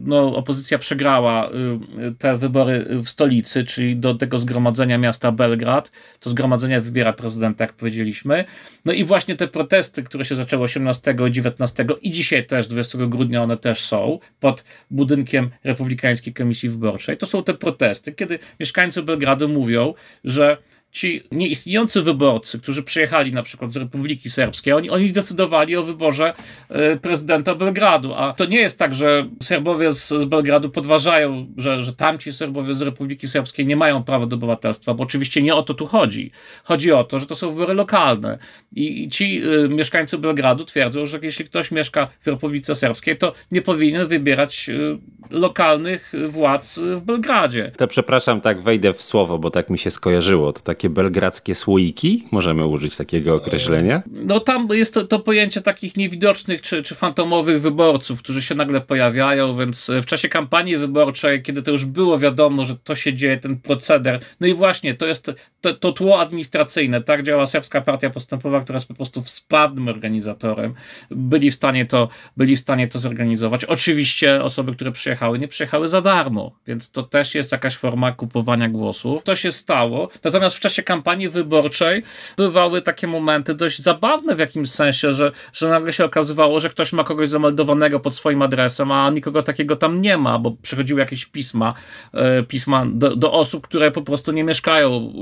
no, 0.03 0.37
opozycja 0.37 0.79
przegrała 0.79 1.51
y, 1.51 2.15
te 2.19 2.37
wybory 2.37 2.87
w 3.05 3.09
stolicy, 3.09 3.65
czyli 3.65 3.97
do 3.97 4.15
tego 4.15 4.39
zgromadzenia 4.39 4.99
miasta 4.99 5.33
Belgrad. 5.33 5.93
To 6.21 6.31
zgromadzenie 6.31 6.81
wybiera 6.81 7.13
prezydenta, 7.13 7.65
jak 7.65 7.73
powiedzieliśmy. 7.73 8.45
No 8.85 8.93
i 8.93 9.05
właśnie 9.05 9.37
te 9.37 9.49
protesty, 9.49 10.03
które 10.03 10.25
się 10.25 10.37
zaczęły 10.37 10.63
18, 10.63 11.15
19 11.31 11.87
i 12.01 12.11
dzisiaj 12.11 12.47
też 12.47 12.67
20 12.67 12.99
grudnia 13.07 13.43
one 13.43 13.57
też 13.57 13.81
są 13.81 14.19
pod 14.41 14.65
budynkiem 14.91 15.51
Republikańskiej 15.65 16.35
Komisji 16.35 16.69
Wyborczej. 16.69 17.17
To 17.17 17.27
są 17.27 17.45
te 17.45 17.55
protesty, 17.55 18.13
kiedy 18.13 18.39
mieszkańcy 18.61 19.03
Belgradu 19.03 19.49
mówią, 19.49 19.95
że 20.25 20.57
ci 20.93 21.23
nieistniejący 21.31 22.03
wyborcy, 22.03 22.59
którzy 22.59 22.83
przyjechali 22.83 23.33
na 23.33 23.43
przykład 23.43 23.73
z 23.73 23.77
Republiki 23.77 24.31
Serbskiej, 24.31 24.73
oni, 24.73 24.91
oni 24.91 25.13
decydowali 25.13 25.77
o 25.77 25.83
wyborze 25.83 26.35
e, 26.69 26.97
prezydenta 26.97 27.55
Belgradu. 27.55 28.15
A 28.15 28.33
to 28.33 28.45
nie 28.45 28.59
jest 28.59 28.79
tak, 28.79 28.95
że 28.95 29.29
Serbowie 29.43 29.93
z, 29.93 30.09
z 30.09 30.25
Belgradu 30.25 30.71
podważają, 30.71 31.47
że, 31.57 31.83
że 31.83 31.93
tamci 31.93 32.33
Serbowie 32.33 32.75
z 32.75 32.83
Republiki 32.83 33.29
Serbskiej 33.29 33.67
nie 33.67 33.77
mają 33.77 34.05
prawa 34.05 34.27
do 34.27 34.37
obywatelstwa, 34.37 34.95
bo 34.95 35.05
oczywiście 35.05 35.43
nie 35.43 35.55
o 35.55 35.63
to 35.63 35.75
tu 35.75 35.87
chodzi. 35.87 36.31
Chodzi 36.65 36.93
o 36.93 37.05
to, 37.05 37.19
że 37.19 37.27
to 37.27 37.37
są 37.37 37.51
wybory 37.51 37.75
lokalne. 37.75 38.39
I, 38.73 39.05
i 39.05 39.09
ci 39.09 39.43
y, 39.65 39.69
mieszkańcy 39.69 40.19
Belgradu 40.19 40.65
twierdzą, 40.65 41.07
że 41.07 41.19
jeśli 41.23 41.45
ktoś 41.45 41.71
mieszka 41.71 42.09
w 42.21 42.27
Republice 42.27 42.75
Serbskiej, 42.75 43.17
to 43.17 43.33
nie 43.51 43.63
powinien 43.63 44.07
wybierać 44.07 44.69
y, 44.69 44.99
lokalnych 45.31 46.13
władz 46.29 46.79
w 46.79 47.01
Belgradzie. 47.01 47.73
To 47.77 47.87
przepraszam, 47.87 48.41
tak 48.41 48.63
wejdę 48.63 48.93
w 48.93 49.03
słowo, 49.03 49.39
bo 49.39 49.51
tak 49.51 49.71
mi 49.71 49.79
się 49.79 49.91
skojarzyło. 49.91 50.53
To 50.53 50.61
tak 50.61 50.82
takie 50.83 50.91
belgradzkie 50.91 51.55
słoiki? 51.55 52.25
Możemy 52.33 52.67
użyć 52.67 52.97
takiego 52.97 53.35
określenia? 53.35 54.03
No 54.11 54.41
tam 54.41 54.69
jest 54.71 54.95
to, 54.95 55.05
to 55.05 55.19
pojęcie 55.19 55.63
takich 55.63 55.97
niewidocznych 55.97 56.63
czy, 56.63 56.83
czy 56.83 56.95
fantomowych 56.95 57.61
wyborców, 57.61 58.19
którzy 58.19 58.43
się 58.43 58.55
nagle 58.55 58.81
pojawiają, 58.81 59.57
więc 59.57 59.91
w 60.03 60.07
czasie 60.07 60.29
kampanii 60.29 60.77
wyborczej, 60.77 61.43
kiedy 61.43 61.63
to 61.63 61.71
już 61.71 61.85
było 61.85 62.19
wiadomo, 62.19 62.65
że 62.65 62.77
to 62.77 62.95
się 62.95 63.15
dzieje, 63.15 63.37
ten 63.37 63.57
proceder, 63.61 64.21
no 64.41 64.47
i 64.47 64.55
właśnie, 64.55 64.95
to 64.95 65.07
jest 65.07 65.33
to, 65.61 65.75
to 65.75 65.93
tło 65.93 66.21
administracyjne, 66.21 67.03
tak 67.03 67.23
działa 67.23 67.47
Serbska 67.47 67.81
Partia 67.81 68.11
Postępowa, 68.11 68.61
która 68.61 68.77
jest 68.77 68.89
po 68.89 68.95
prostu 68.95 69.23
sprawnym 69.25 69.89
organizatorem, 69.89 70.75
byli 71.11 71.51
w 71.51 71.55
stanie 71.55 71.87
to, 71.87 72.09
byli 72.37 72.57
w 72.57 72.61
stanie 72.61 72.89
to 72.89 72.99
zorganizować. 72.99 73.65
Oczywiście 73.65 74.43
osoby, 74.43 74.75
które 74.75 74.93
przyjechały, 74.93 75.39
nie 75.39 75.49
przyjechały 75.49 75.89
za 75.89 76.01
darmo, 76.01 76.53
więc 76.67 76.91
to 76.91 77.03
też 77.03 77.35
jest 77.35 77.53
jakaś 77.53 77.77
forma 77.77 78.13
kupowania 78.13 78.69
głosów. 78.69 79.23
To 79.23 79.37
się 79.37 79.53
stało, 79.53 80.09
natomiast 80.25 80.57
w 80.57 80.61
czasie 80.61 80.72
czasie 80.73 80.83
kampanii 80.83 81.29
wyborczej 81.29 82.03
bywały 82.37 82.83
takie 82.83 83.07
momenty 83.07 83.55
dość 83.55 83.83
zabawne 83.83 84.35
w 84.35 84.39
jakimś 84.39 84.71
sensie, 84.71 85.13
że, 85.13 85.33
że 85.53 85.69
nagle 85.69 85.93
się 85.93 86.05
okazywało, 86.05 86.61
że 86.61 86.71
ktoś 86.71 86.93
ma 86.93 87.05
kogoś 87.05 87.29
zameldowanego 87.29 88.01
pod 88.01 88.15
swoim 88.15 88.43
adresem, 88.43 88.93
a 88.93 89.11
nikogo 89.11 89.43
takiego 89.43 89.77
tam 89.77 90.01
nie 90.01 90.17
ma, 90.17 90.39
bo 90.39 90.51
przychodziły 90.63 91.01
jakieś 91.01 91.27
pisma, 91.27 91.75
e, 92.15 92.43
pisma 92.43 92.87
do, 92.87 93.17
do 93.17 93.33
osób, 93.33 93.67
które 93.67 93.91
po 93.91 94.03
prostu 94.03 94.33
nie 94.33 94.45
mieszkają 94.45 95.13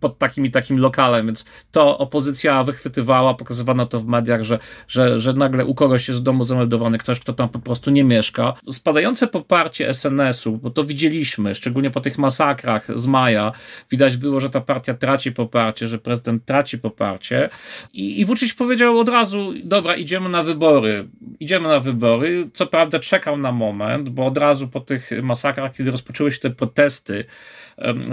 pod 0.00 0.18
takim 0.18 0.46
i 0.46 0.50
takim 0.50 0.78
lokalem, 0.78 1.26
więc 1.26 1.44
to 1.72 1.98
opozycja 1.98 2.64
wychwytywała, 2.64 3.34
pokazywano 3.34 3.86
to 3.86 4.00
w 4.00 4.06
mediach, 4.06 4.42
że, 4.42 4.58
że, 4.88 5.18
że 5.18 5.32
nagle 5.32 5.64
u 5.64 5.74
kogoś 5.74 6.08
jest 6.08 6.20
w 6.20 6.22
domu 6.22 6.44
zameldowany 6.44 6.98
ktoś, 6.98 7.20
kto 7.20 7.32
tam 7.32 7.48
po 7.48 7.58
prostu 7.58 7.90
nie 7.90 8.04
mieszka. 8.04 8.54
Spadające 8.70 9.26
poparcie 9.26 9.88
SNS-u, 9.88 10.56
bo 10.56 10.70
to 10.70 10.84
widzieliśmy, 10.84 11.54
szczególnie 11.54 11.90
po 11.90 12.00
tych 12.00 12.18
masakrach 12.18 12.98
z 12.98 13.06
maja, 13.06 13.52
widać 13.90 14.16
było, 14.16 14.40
że 14.40 14.50
ta 14.50 14.60
partia 14.60 14.75
partia 14.76 14.94
traci 14.94 15.32
poparcie, 15.32 15.88
że 15.88 15.98
prezydent 15.98 16.44
traci 16.44 16.78
poparcie. 16.78 17.48
I, 17.92 18.20
i 18.20 18.24
Vucic 18.24 18.54
powiedział 18.54 18.98
od 18.98 19.08
razu, 19.08 19.52
dobra, 19.64 19.96
idziemy 19.96 20.28
na 20.28 20.42
wybory. 20.42 21.08
Idziemy 21.40 21.68
na 21.68 21.80
wybory. 21.80 22.48
Co 22.52 22.66
prawda 22.66 22.98
czekał 22.98 23.36
na 23.36 23.52
moment, 23.52 24.08
bo 24.08 24.26
od 24.26 24.38
razu 24.38 24.68
po 24.68 24.80
tych 24.80 25.10
masakrach, 25.22 25.72
kiedy 25.72 25.90
rozpoczęły 25.90 26.32
się 26.32 26.40
te 26.40 26.50
protesty, 26.50 27.24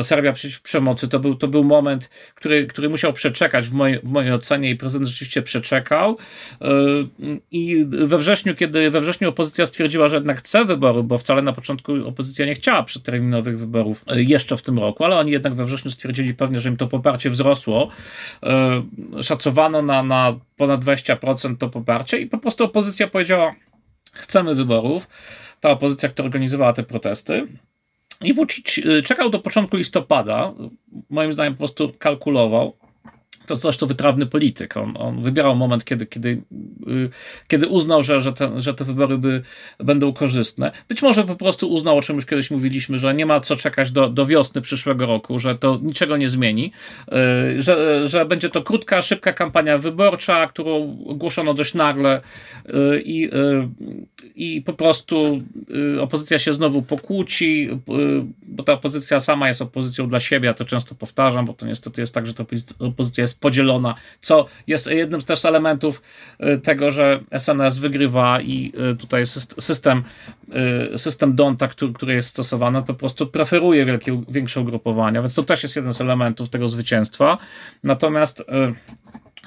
Serbia 0.01 0.33
przeciw 0.33 0.61
przemocy, 0.61 1.07
to 1.07 1.19
był, 1.19 1.35
to 1.35 1.47
był 1.47 1.63
moment, 1.63 2.09
który, 2.35 2.67
który 2.67 2.89
musiał 2.89 3.13
przeczekać 3.13 3.69
w 3.69 3.73
mojej, 3.73 3.99
w 3.99 4.09
mojej 4.09 4.33
ocenie 4.33 4.69
i 4.69 4.75
prezydent 4.75 5.09
rzeczywiście 5.09 5.41
przeczekał. 5.41 6.17
I 7.51 7.85
we 7.85 8.17
wrześniu, 8.17 8.55
kiedy 8.55 8.89
we 8.89 8.99
wrześniu 8.99 9.29
opozycja 9.29 9.65
stwierdziła, 9.65 10.07
że 10.07 10.15
jednak 10.15 10.39
chce 10.39 10.65
wybory, 10.65 11.03
bo 11.03 11.17
wcale 11.17 11.41
na 11.41 11.53
początku 11.53 11.93
opozycja 12.07 12.45
nie 12.45 12.55
chciała 12.55 12.83
przedterminowych 12.83 13.59
wyborów 13.59 14.03
e, 14.07 14.23
jeszcze 14.23 14.57
w 14.57 14.61
tym 14.61 14.79
roku, 14.79 15.03
ale 15.03 15.17
oni 15.17 15.31
jednak 15.31 15.53
we 15.53 15.65
wrześniu 15.65 15.91
stwierdzili 15.91 16.33
pewnie, 16.33 16.59
że 16.59 16.69
im 16.69 16.77
to 16.77 16.87
poparcie 16.87 17.29
wzrosło. 17.29 17.89
E, 18.43 18.83
szacowano 19.21 19.81
na, 19.81 20.03
na 20.03 20.35
ponad 20.57 20.85
20% 20.85 21.57
to 21.57 21.69
poparcie 21.69 22.17
i 22.17 22.27
po 22.27 22.37
prostu 22.37 22.63
opozycja 22.63 23.07
powiedziała, 23.07 23.55
chcemy 24.13 24.55
wyborów. 24.55 25.07
Ta 25.59 25.69
opozycja, 25.69 26.09
która 26.09 26.25
organizowała 26.25 26.73
te 26.73 26.83
protesty. 26.83 27.47
I 28.21 28.33
Vucic 28.33 28.77
y, 28.77 29.01
czekał 29.01 29.29
do 29.29 29.39
początku 29.39 29.77
listopada, 29.77 30.53
moim 31.09 31.33
zdaniem 31.33 31.53
po 31.53 31.57
prostu 31.57 31.93
kalkulował, 31.99 32.73
to 33.47 33.55
zresztą 33.55 33.87
wytrawny 33.87 34.25
polityk. 34.25 34.77
On, 34.77 34.97
on 34.97 35.23
wybierał 35.23 35.55
moment, 35.55 35.85
kiedy, 35.85 36.05
kiedy, 36.05 36.41
y, 36.87 37.09
kiedy 37.47 37.67
uznał, 37.67 38.03
że, 38.03 38.21
że, 38.21 38.33
te, 38.33 38.61
że 38.61 38.73
te 38.73 38.85
wybory 38.85 39.17
by, 39.17 39.41
będą 39.79 40.13
korzystne. 40.13 40.71
Być 40.89 41.01
może 41.01 41.23
po 41.23 41.35
prostu 41.35 41.69
uznał, 41.69 41.97
o 41.97 42.01
czym 42.01 42.15
już 42.15 42.25
kiedyś 42.25 42.51
mówiliśmy, 42.51 42.97
że 42.97 43.13
nie 43.13 43.25
ma 43.25 43.39
co 43.39 43.55
czekać 43.55 43.91
do, 43.91 44.09
do 44.09 44.25
wiosny 44.25 44.61
przyszłego 44.61 45.05
roku, 45.05 45.39
że 45.39 45.55
to 45.55 45.79
niczego 45.81 46.17
nie 46.17 46.29
zmieni, 46.29 46.71
y, 47.07 47.61
że, 47.61 48.07
że 48.07 48.25
będzie 48.25 48.49
to 48.49 48.61
krótka, 48.61 49.01
szybka 49.01 49.33
kampania 49.33 49.77
wyborcza, 49.77 50.47
którą 50.47 50.97
ogłoszono 51.05 51.53
dość 51.53 51.73
nagle 51.73 52.21
y, 52.65 52.71
i, 53.05 53.29
i 54.35 54.61
po 54.61 54.73
prostu 54.73 55.41
opozycja 55.99 56.39
się 56.39 56.53
znowu 56.53 56.81
pokłóci, 56.81 57.69
bo 58.47 58.63
ta 58.63 58.73
opozycja 58.73 59.19
sama 59.19 59.47
jest 59.47 59.61
opozycją 59.61 60.07
dla 60.07 60.19
siebie, 60.19 60.47
ja 60.47 60.53
to 60.53 60.65
często 60.65 60.95
powtarzam, 60.95 61.45
bo 61.45 61.53
to 61.53 61.65
niestety 61.65 62.01
jest 62.01 62.13
tak, 62.13 62.27
że 62.27 62.33
ta 62.33 62.45
opozycja 62.79 63.21
jest 63.21 63.32
jest 63.33 63.41
podzielona, 63.41 63.95
co 64.21 64.45
jest 64.67 64.91
jednym 64.91 65.21
z 65.21 65.25
też 65.25 65.45
elementów 65.45 66.01
tego, 66.63 66.91
że 66.91 67.19
SNS 67.31 67.77
wygrywa 67.77 68.41
i 68.41 68.73
tutaj 68.99 69.25
system, 69.59 70.03
system 70.97 71.35
Donta, 71.35 71.67
który, 71.67 71.93
który 71.93 72.13
jest 72.13 72.29
stosowany, 72.29 72.83
po 72.83 72.93
prostu 72.93 73.27
preferuje 73.27 73.85
wielkie, 73.85 74.23
większe 74.29 74.61
ugrupowania, 74.61 75.21
więc 75.21 75.35
to 75.35 75.43
też 75.43 75.63
jest 75.63 75.75
jeden 75.75 75.93
z 75.93 76.01
elementów 76.01 76.49
tego 76.49 76.67
zwycięstwa. 76.67 77.37
Natomiast 77.83 78.43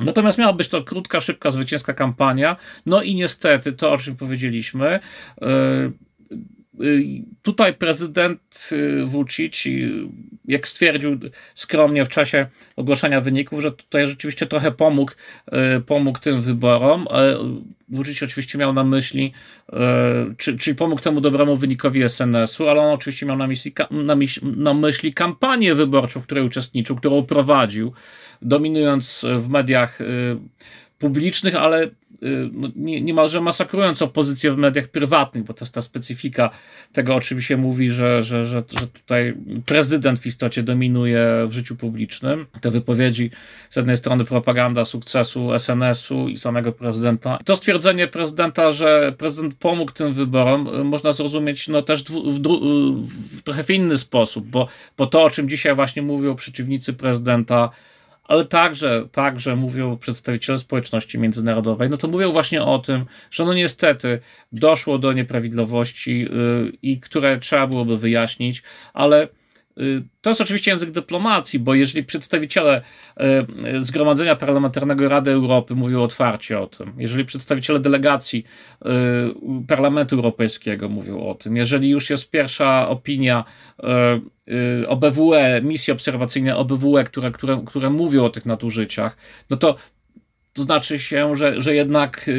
Natomiast 0.01 0.39
miała 0.39 0.53
być 0.53 0.69
to 0.69 0.83
krótka, 0.83 1.21
szybka, 1.21 1.51
zwycięska 1.51 1.95
kampania. 1.95 2.57
No 2.87 3.03
i 3.03 3.15
niestety, 3.15 3.73
to 3.73 3.93
o 3.93 3.99
czym 3.99 4.17
powiedzieliśmy, 4.17 5.01
Y, 5.43 5.93
tutaj 7.43 7.75
prezydent 7.75 8.71
y, 8.73 9.05
Vucic, 9.05 9.65
jak 10.45 10.69
stwierdził 10.69 11.19
skromnie 11.55 12.05
w 12.05 12.09
czasie 12.09 12.47
ogłoszenia 12.77 13.21
wyników, 13.21 13.61
że 13.61 13.73
tutaj 13.73 14.07
rzeczywiście 14.07 14.47
trochę 14.47 14.73
pomógł, 14.73 15.13
y, 15.13 15.81
pomógł 15.81 16.19
tym 16.19 16.41
wyborom. 16.41 17.07
Vucic 17.89 18.23
oczywiście 18.23 18.59
miał 18.59 18.73
na 18.73 18.85
myśli, 18.85 19.33
czy, 20.37 20.59
czyli 20.59 20.77
pomógł 20.77 21.03
temu 21.03 21.21
dobremu 21.21 21.57
wynikowi 21.57 22.03
SNS-u, 22.09 22.69
ale 22.69 22.81
on 22.81 22.95
oczywiście 22.95 23.27
miał 23.27 23.37
na 23.37 23.47
myśli, 23.47 23.73
na, 23.91 24.17
na 24.43 24.75
myśli 24.75 25.15
kampanię 25.15 25.75
wyborczą, 25.75 26.21
w 26.21 26.25
której 26.25 26.45
uczestniczył, 26.45 26.97
którą 26.97 27.23
prowadził, 27.23 27.93
dominując 28.43 29.27
w 29.39 29.49
mediach 29.49 29.99
publicznych, 30.99 31.55
ale 31.57 31.85
y, 31.85 31.91
nie, 32.77 33.01
niemalże 33.01 33.41
masakrując 33.41 34.03
opozycję 34.03 34.53
w 34.53 34.57
mediach 34.57 34.89
prywatnych, 34.89 35.45
bo 35.45 35.55
to 35.55 35.65
jest 35.65 35.75
ta 35.75 35.83
specyfika 35.83 36.51
tego, 36.93 37.15
o 37.15 37.21
czym 37.21 37.41
się 37.41 37.57
mówi, 37.57 37.91
że, 37.91 38.23
że, 38.23 38.45
że, 38.45 38.65
że 38.81 38.87
tutaj 38.87 39.35
prezydent 39.67 40.21
w 40.21 40.27
istocie 40.27 40.63
dominuje 40.63 41.47
w 41.49 41.53
życiu 41.53 41.77
publicznym. 41.77 42.47
Te 42.61 42.71
wypowiedzi 42.71 43.31
z 43.71 43.77
jednej 43.77 43.97
strony 43.97 44.25
propaganda 44.25 44.85
sukcesu 44.85 45.53
SNS-u 45.59 46.29
i 46.29 46.39
samego 46.39 46.73
prezydenta. 46.73 47.39
To 47.45 47.57
stwierdzenie 47.57 48.09
prezydenta, 48.09 48.71
że 48.71 49.15
prezydent 49.19 49.55
pomógł 49.55 49.93
tym 49.93 50.13
wyborom, 50.13 50.69
y, 50.81 50.85
można 50.85 51.13
zrozumieć 51.13 51.69
no, 51.69 51.83
też 51.83 52.05
w, 52.05 52.11
w, 52.11 52.41
w 53.37 53.43
trochę 53.43 53.65
w 53.65 53.71
inny 53.71 53.99
sposób, 53.99 54.47
bo, 54.47 54.69
bo 54.99 55.07
to, 55.07 55.23
o 55.23 55.31
czym 55.31 55.49
dzisiaj 55.49 55.75
właśnie 55.75 56.03
mówią 56.03 56.35
przeciwnicy 56.35 56.93
prezydenta, 56.93 57.71
ale 58.29 58.45
także, 58.45 59.09
także 59.13 59.57
mówią 59.57 59.97
przedstawiciele 59.97 60.59
społeczności 60.59 61.19
międzynarodowej, 61.19 61.91
no 61.91 61.97
to 61.97 62.09
mówią 62.09 62.33
właśnie 62.33 62.63
o 62.63 62.79
tym, 62.79 63.05
że 63.31 63.45
no 63.45 63.55
niestety 63.55 64.21
doszło 64.53 64.99
do 64.99 65.13
nieprawidłowości 65.13 66.21
yy, 66.21 66.73
i 66.83 67.01
które 67.01 67.39
trzeba 67.39 67.67
byłoby 67.67 67.99
wyjaśnić, 67.99 68.63
ale 68.95 69.23
Y, 69.25 69.29
to 70.21 70.31
jest 70.31 70.41
oczywiście 70.41 70.71
język 70.71 70.91
dyplomacji, 70.91 71.59
bo 71.59 71.75
jeżeli 71.75 72.05
przedstawiciele 72.05 72.83
y, 73.75 73.81
Zgromadzenia 73.81 74.37
Parlamentarnego 74.37 75.09
Rady 75.09 75.31
Europy 75.31 75.75
mówią 75.75 76.03
otwarcie 76.03 76.61
o 76.61 76.67
tym, 76.67 76.93
jeżeli 76.99 77.25
przedstawiciele 77.25 77.81
delegacji 77.81 78.45
y, 78.83 78.89
Parlamentu 79.69 80.17
Europejskiego 80.17 80.89
mówią 80.89 81.27
o 81.27 81.35
tym, 81.35 81.57
jeżeli 81.57 81.89
już 81.89 82.11
jest 82.11 82.31
pierwsza 82.31 82.89
opinia 82.89 83.45
OBWE, 84.89 85.61
misje 85.63 85.95
obserwacyjne 85.95 86.57
OBWE, 86.57 87.05
które, 87.05 87.31
które, 87.31 87.63
które 87.67 87.91
mówią 87.91 88.25
o 88.25 88.31
tych 88.31 88.47
nadużyciach, 88.47 89.17
no 89.51 89.57
to 89.57 89.77
to 90.53 90.63
znaczy 90.63 90.99
się, 90.99 91.37
że, 91.37 91.61
że 91.61 91.75
jednak 91.75 92.31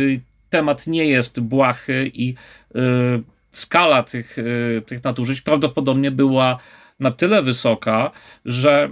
temat 0.49 0.87
nie 0.87 1.05
jest 1.05 1.41
błahy 1.41 2.11
i 2.13 2.35
skala 3.51 4.03
tych, 4.03 4.37
tych 4.85 5.03
nadużyć 5.03 5.41
prawdopodobnie 5.41 6.11
była 6.11 6.59
na 6.99 7.11
tyle 7.11 7.43
wysoka, 7.43 8.11
że 8.45 8.89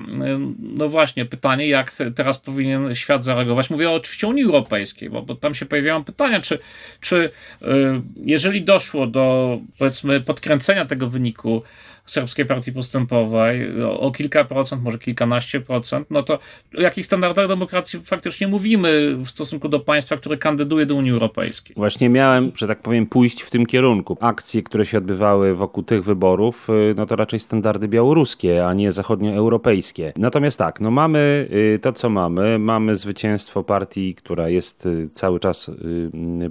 no 0.59 0.89
właśnie 0.89 1.25
pytanie, 1.25 1.67
jak 1.67 1.93
teraz 2.15 2.39
powinien 2.39 2.95
świat 2.95 3.23
zareagować. 3.23 3.69
Mówię 3.69 3.91
oczywiście 3.91 4.27
o 4.27 4.29
Unii 4.29 4.43
Europejskiej, 4.43 5.09
bo, 5.09 5.21
bo 5.21 5.35
tam 5.35 5.55
się 5.55 5.65
pojawiają 5.65 6.03
pytania, 6.03 6.41
czy, 6.41 6.59
czy 7.01 7.15
y, 7.15 7.67
jeżeli 8.15 8.61
doszło 8.61 9.07
do 9.07 9.57
powiedzmy 9.79 10.21
podkręcenia 10.21 10.85
tego 10.85 11.07
wyniku 11.07 11.63
Serbskiej 12.05 12.45
Partii 12.45 12.71
Postępowej 12.71 13.81
o, 13.83 13.99
o, 13.99 14.11
kilka 14.11 14.43
procent, 14.43 14.83
może 14.83 14.99
kilkanaście 14.99 15.61
procent, 15.61 16.11
no 16.11 16.23
to 16.23 16.39
o 16.77 16.81
jakich 16.81 17.05
standardach 17.05 17.47
demokracji 17.47 17.99
faktycznie 17.99 18.47
mówimy 18.47 19.15
w 19.17 19.27
stosunku 19.27 19.69
do 19.69 19.79
państwa, 19.79 20.17
które 20.17 20.37
kandyduje 20.37 20.85
do 20.85 20.95
Unii 20.95 21.11
Europejskiej? 21.11 21.75
Właśnie 21.75 22.09
miałem, 22.09 22.51
że 22.55 22.67
tak 22.67 22.81
powiem, 22.81 23.05
pójść 23.05 23.41
w 23.41 23.49
tym 23.49 23.65
kierunku. 23.65 24.17
Akcje, 24.21 24.63
które 24.63 24.85
się 24.85 24.97
odbywały 24.97 25.55
wokół 25.55 25.83
tych 25.83 26.03
wyborów, 26.03 26.67
y, 26.69 26.93
no 26.97 27.05
to 27.05 27.15
raczej 27.15 27.39
standardy 27.39 27.87
białoruskie, 27.87 28.67
a 28.67 28.73
nie 28.73 28.91
zachodnioeuropejskie. 28.91 30.13
Natomiast 30.17 30.59
tak, 30.59 30.81
no 30.81 30.91
mamy 30.91 31.47
y, 31.75 31.79
to, 31.79 31.93
co 31.93 32.09
mamy. 32.09 32.59
Mamy 32.59 32.95
zwycięstwo 32.95 33.63
partii, 33.63 34.15
która 34.15 34.49
jest 34.49 34.85
y, 34.85 35.09
cały 35.13 35.39
czas 35.39 35.71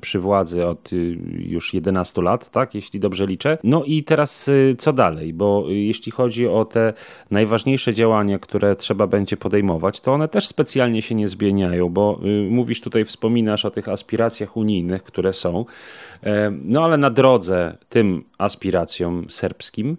przy 0.01 0.19
władzy 0.19 0.67
od 0.67 0.91
już 1.39 1.75
11 1.75 2.23
lat, 2.23 2.51
tak, 2.51 2.75
jeśli 2.75 3.01
dobrze 3.01 3.27
liczę. 3.27 3.59
No 3.65 3.85
i 3.85 4.05
teraz 4.05 4.51
co 4.79 4.93
dalej? 4.93 5.33
Bo 5.33 5.44
bo 5.45 5.65
jeśli 5.69 6.13
chodzi 6.13 6.49
o 6.49 6.65
te 6.65 6.93
najważniejsze 7.31 7.95
działania, 7.95 8.39
które 8.39 8.77
trzeba 8.77 9.07
będzie 9.07 9.37
podejmować, 9.37 10.01
to 10.01 10.13
one 10.13 10.29
też 10.29 10.47
specjalnie 10.47 11.03
się 11.03 11.15
nie 11.15 11.29
zmieniają, 11.29 11.89
bo 11.89 12.21
y, 12.25 12.51
mówisz 12.51 12.81
tutaj, 12.81 13.05
wspominasz 13.05 13.65
o 13.65 13.71
tych 13.71 13.89
aspiracjach 13.89 14.57
unijnych, 14.57 15.03
które 15.03 15.33
są, 15.33 15.65
e, 16.23 16.53
no 16.65 16.85
ale 16.85 16.97
na 16.97 17.11
drodze 17.11 17.77
tym 17.89 18.25
aspiracjom 18.39 19.25
serbskim 19.29 19.97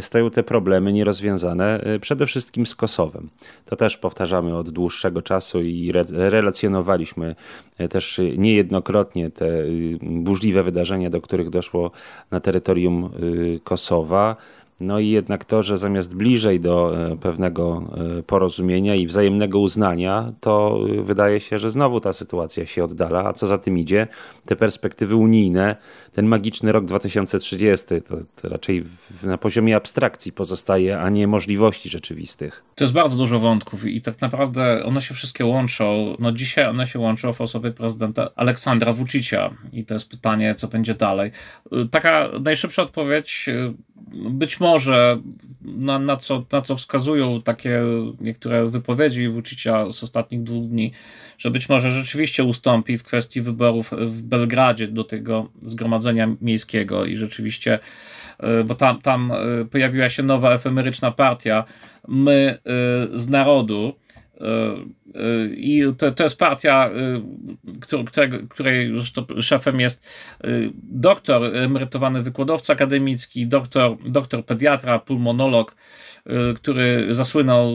stoją 0.00 0.30
te 0.30 0.42
problemy 0.42 0.92
nierozwiązane, 0.92 1.80
e, 1.80 1.98
przede 1.98 2.26
wszystkim 2.26 2.66
z 2.66 2.74
Kosowem. 2.74 3.28
To 3.66 3.76
też 3.76 3.96
powtarzamy 3.96 4.56
od 4.56 4.70
dłuższego 4.70 5.22
czasu 5.22 5.62
i 5.62 5.92
relacjonowaliśmy 6.10 7.34
też 7.90 8.20
niejednokrotnie 8.36 9.30
te 9.30 9.46
y, 9.46 9.98
burzliwe 10.02 10.62
wydarzenia, 10.62 11.10
do 11.10 11.20
których 11.20 11.50
doszło 11.50 11.90
na 12.30 12.40
terytorium 12.40 13.10
y, 13.22 13.60
Kosowa. 13.64 14.36
No 14.80 14.98
i 14.98 15.08
jednak 15.08 15.44
to, 15.44 15.62
że 15.62 15.78
zamiast 15.78 16.14
bliżej 16.14 16.60
do 16.60 16.96
pewnego 17.20 17.90
porozumienia 18.26 18.94
i 18.94 19.06
wzajemnego 19.06 19.58
uznania, 19.58 20.32
to 20.40 20.80
wydaje 21.04 21.40
się, 21.40 21.58
że 21.58 21.70
znowu 21.70 22.00
ta 22.00 22.12
sytuacja 22.12 22.66
się 22.66 22.84
oddala, 22.84 23.24
a 23.24 23.32
co 23.32 23.46
za 23.46 23.58
tym 23.58 23.78
idzie, 23.78 24.06
te 24.46 24.56
perspektywy 24.56 25.16
unijne, 25.16 25.76
ten 26.12 26.26
magiczny 26.26 26.72
rok 26.72 26.84
2030, 26.84 27.86
to, 28.08 28.16
to 28.42 28.48
raczej 28.48 28.84
na 29.22 29.38
poziomie 29.38 29.61
abstrakcji 29.74 30.32
pozostaje, 30.32 30.98
a 30.98 31.10
nie 31.10 31.26
możliwości 31.26 31.88
rzeczywistych. 31.88 32.64
To 32.74 32.84
jest 32.84 32.94
bardzo 32.94 33.16
dużo 33.16 33.38
wątków 33.38 33.86
i 33.86 34.02
tak 34.02 34.20
naprawdę 34.20 34.84
one 34.84 35.00
się 35.00 35.14
wszystkie 35.14 35.44
łączą. 35.44 36.16
No 36.18 36.32
dzisiaj 36.32 36.66
one 36.66 36.86
się 36.86 36.98
łączą 36.98 37.32
w 37.32 37.40
osobie 37.40 37.70
prezydenta 37.70 38.30
Aleksandra 38.36 38.92
Vucicia 38.92 39.50
i 39.72 39.84
to 39.84 39.94
jest 39.94 40.10
pytanie, 40.10 40.54
co 40.54 40.68
będzie 40.68 40.94
dalej. 40.94 41.30
Taka 41.90 42.28
najszybsza 42.40 42.82
odpowiedź 42.82 43.46
być 44.14 44.60
może 44.60 45.20
na, 45.62 45.98
na, 45.98 46.16
co, 46.16 46.44
na 46.52 46.62
co 46.62 46.76
wskazują 46.76 47.42
takie 47.42 47.82
niektóre 48.20 48.66
wypowiedzi 48.66 49.28
Vucicia 49.28 49.90
z 49.90 50.02
ostatnich 50.02 50.42
dwóch 50.42 50.68
dni, 50.68 50.92
że 51.38 51.50
być 51.50 51.68
może 51.68 51.90
rzeczywiście 51.90 52.44
ustąpi 52.44 52.98
w 52.98 53.02
kwestii 53.02 53.40
wyborów 53.40 53.90
w 53.98 54.22
Belgradzie 54.22 54.88
do 54.88 55.04
tego 55.04 55.48
zgromadzenia 55.60 56.28
miejskiego 56.40 57.04
i 57.04 57.16
rzeczywiście, 57.16 57.78
bo 58.64 58.74
tam, 58.74 59.00
tam 59.00 59.32
e, 59.32 59.64
pojawiła 59.64 60.08
się 60.08 60.22
nowa 60.22 60.52
efemeryczna 60.52 61.10
partia 61.10 61.64
My 62.08 62.32
e, 62.32 62.58
z 63.12 63.28
Narodu, 63.28 63.92
i 65.56 65.82
to, 65.98 66.12
to 66.12 66.22
jest 66.24 66.38
partia, 66.38 66.90
której, 68.48 68.92
szefem 69.40 69.80
jest 69.80 70.08
doktor, 70.82 71.56
emerytowany 71.56 72.22
wykładowca 72.22 72.72
akademicki, 72.72 73.46
doktor, 73.46 73.96
doktor 74.06 74.44
pediatra, 74.44 74.98
pulmonolog, 74.98 75.76
który 76.56 77.14
zasłynął 77.14 77.72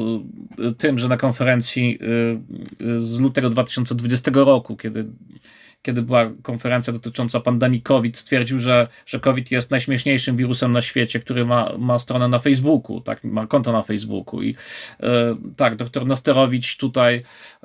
tym, 0.77 0.99
że 0.99 1.07
na 1.07 1.17
konferencji 1.17 1.99
z 2.97 3.19
lutego 3.19 3.49
2020 3.49 4.31
roku, 4.33 4.77
kiedy 4.77 5.05
kiedy 5.87 6.01
była 6.01 6.31
konferencja 6.43 6.93
dotycząca 6.93 7.39
pandemii 7.39 7.81
COVID, 7.81 8.17
stwierdził, 8.17 8.59
że, 8.59 8.87
że 9.05 9.19
COVID 9.19 9.51
jest 9.51 9.71
najśmieszniejszym 9.71 10.37
wirusem 10.37 10.71
na 10.71 10.81
świecie, 10.81 11.19
który 11.19 11.45
ma, 11.45 11.71
ma 11.77 11.99
stronę 11.99 12.27
na 12.27 12.39
Facebooku, 12.39 13.01
tak, 13.01 13.23
ma 13.23 13.47
konto 13.47 13.71
na 13.71 13.83
Facebooku. 13.83 14.41
I 14.41 14.55
e, 14.99 15.35
tak, 15.57 15.75
doktor 15.75 16.05
Nosterowicz 16.05 16.77
tutaj 16.77 17.23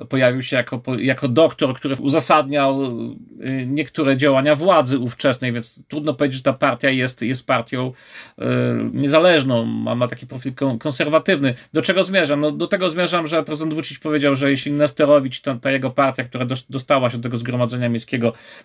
pojawił 0.09 0.41
się 0.41 0.55
jako, 0.55 0.81
jako 0.97 1.27
doktor, 1.27 1.75
który 1.75 1.95
uzasadniał 1.95 2.83
e, 2.83 3.65
niektóre 3.65 4.17
działania 4.17 4.55
władzy 4.55 4.99
ówczesnej, 4.99 5.51
więc 5.51 5.79
trudno 5.87 6.13
powiedzieć, 6.13 6.37
że 6.37 6.43
ta 6.43 6.53
partia 6.53 6.89
jest, 6.89 7.21
jest 7.21 7.47
partią 7.47 7.91
e, 8.37 8.45
niezależną, 8.93 9.65
ma, 9.65 9.95
ma 9.95 10.07
taki 10.07 10.27
profil 10.27 10.53
konserwatywny. 10.79 11.53
Do 11.73 11.81
czego 11.81 12.03
zmierzam? 12.03 12.41
No, 12.41 12.51
do 12.51 12.67
tego 12.67 12.89
zmierzam, 12.89 13.27
że 13.27 13.43
prezydent 13.43 13.73
Vucic 13.73 13.99
powiedział, 13.99 14.35
że 14.35 14.49
jeśli 14.49 14.71
Nesterowicz, 14.71 15.41
ta, 15.41 15.55
ta 15.55 15.71
jego 15.71 15.91
partia, 15.91 16.23
która 16.23 16.45
dostała 16.69 17.09
się 17.09 17.17
do 17.17 17.23
tego 17.23 17.37
zgromadzenia 17.37 17.89
miejskiego, 17.89 18.12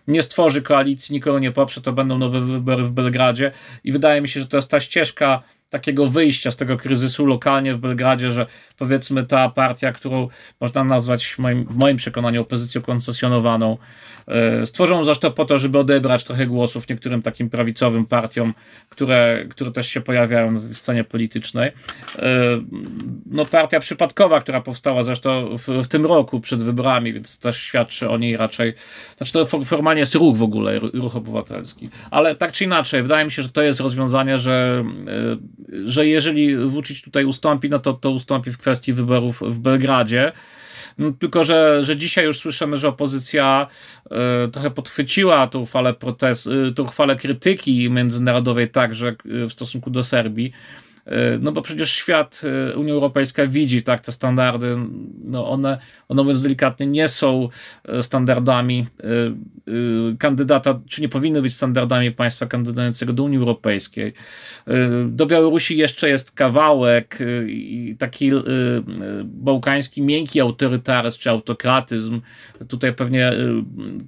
nie 0.09 0.23
stworzy 0.23 0.63
koalicji, 0.63 1.13
nikogo 1.13 1.39
nie 1.39 1.53
poprze, 1.53 1.81
to 1.81 1.93
będą 1.93 2.19
nowe 2.19 2.41
wybory 2.41 2.85
w 2.85 2.93
Belgradzie 2.93 3.53
i 3.85 3.93
wydaje 3.93 4.21
mi 4.21 4.29
się, 4.29 4.41
że 4.41 4.47
to 4.47 4.57
jest 4.57 4.71
ta 4.71 4.81
ścieżka 4.81 5.43
takiego 5.71 6.07
wyjścia 6.07 6.51
z 6.51 6.57
tego 6.57 6.77
kryzysu 6.77 7.27
lokalnie 7.27 7.75
w 7.75 7.79
Belgradzie, 7.79 8.31
że 8.31 8.47
powiedzmy 8.79 9.27
ta 9.27 9.49
partia, 9.49 9.93
którą 9.93 10.29
można 10.61 10.85
nazwać 10.85 11.27
w 11.27 11.39
moim, 11.39 11.65
w 11.65 11.77
moim 11.77 11.97
przekonaniu 11.97 12.43
opozycją 12.43 12.83
koncesjonowaną, 12.83 13.79
e, 14.29 14.67
stworzą 14.67 15.05
zresztą 15.05 15.31
po 15.31 15.45
to, 15.45 15.59
żeby 15.59 15.79
odebrać 15.79 16.25
trochę 16.25 16.47
głosów 16.47 16.89
niektórym 16.89 17.23
takim 17.23 17.51
prawicowym 17.51 18.07
partiom, 18.07 18.55
które, 18.89 19.47
które 19.51 19.73
też 19.73 19.89
się 19.89 20.01
pojawiają 20.01 20.51
na 20.51 20.61
scenie 20.61 21.05
politycznej. 21.05 21.71
E, 22.19 22.23
no 23.27 23.45
partia 23.45 23.81
przypadkowa, 23.81 24.41
która 24.41 24.61
powstała 24.61 25.03
zresztą 25.03 25.57
w, 25.59 25.69
w 25.69 25.87
tym 25.87 26.07
roku 26.07 26.41
przed 26.41 26.63
wyborami, 26.63 27.13
więc 27.13 27.39
też 27.39 27.63
świadczy 27.63 28.11
o 28.11 28.19
niej 28.19 28.37
raczej, 28.37 28.75
znaczy 29.17 29.33
to 29.33 29.47
formalnie 29.47 30.01
jest 30.01 30.15
ruch 30.15 30.37
w 30.37 30.43
ogóle, 30.43 30.79
ruch 30.79 31.17
obywatelski, 31.17 31.89
ale 32.11 32.35
tak 32.35 32.53
czy 32.53 32.65
inaczej, 32.65 33.03
wydaje 33.03 33.25
mi 33.25 33.31
się, 33.31 33.43
że 33.43 33.49
to 33.49 33.63
jest 33.63 33.81
rozwiązanie, 33.81 34.39
że 34.39 34.79
że 35.85 36.07
jeżeli 36.07 36.57
Vucic 36.57 37.03
tutaj 37.03 37.25
ustąpi, 37.25 37.69
no 37.69 37.79
to, 37.79 37.93
to 37.93 38.11
ustąpi 38.11 38.51
w 38.51 38.59
kwestii 38.59 38.93
wyborów 38.93 39.43
w 39.47 39.59
Belgradzie. 39.59 40.33
No, 40.99 41.13
tylko, 41.13 41.45
że, 41.45 41.83
że 41.83 41.97
dzisiaj 41.97 42.25
już 42.25 42.39
słyszymy, 42.39 42.77
że 42.77 42.89
opozycja 42.89 43.67
y, 44.07 44.49
trochę 44.53 44.71
podchwyciła 44.71 45.47
tą 45.47 45.67
falę 45.67 45.95
protest, 45.95 46.47
y, 46.47 46.73
tą 46.75 46.89
falę 46.89 47.17
krytyki 47.17 47.91
międzynarodowej 47.91 48.71
także 48.71 49.17
w 49.25 49.53
stosunku 49.53 49.91
do 49.91 50.03
Serbii. 50.03 50.53
E, 51.09 51.39
no 51.41 51.53
bo 51.53 51.63
przecież 51.63 51.91
świat, 51.91 52.43
e, 52.71 52.77
Unia 52.77 52.93
Europejska 52.93 53.47
widzi 53.47 53.83
tak 53.83 54.01
te 54.01 54.13
standardy, 54.13 54.77
no 55.25 55.51
one, 55.51 55.79
one 56.09 56.23
mówiąc 56.23 56.43
delikatnie, 56.43 56.87
nie 56.87 57.09
są 57.09 57.49
e, 57.85 58.03
standardami 58.03 58.87
kandydata, 60.19 60.81
czy 60.89 61.03
nie 61.03 61.09
powinny 61.09 61.43
być 61.43 61.55
standardami 61.55 62.13
państwa 62.13 62.47
kandydującego 62.47 63.13
do 63.13 63.23
Unii 63.23 63.39
Europejskiej. 63.39 64.13
Do 65.07 65.27
Białorusi 65.27 65.77
jeszcze 65.77 66.09
jest 66.09 66.33
kawałek 66.33 67.19
i 67.47 67.97
taki 67.99 68.31
bałkański 69.25 70.03
miękki 70.03 70.41
autorytaryzm 70.41 71.19
czy 71.19 71.31
autokratyzm. 71.31 72.21
Tutaj 72.69 72.95
pewnie 72.95 73.33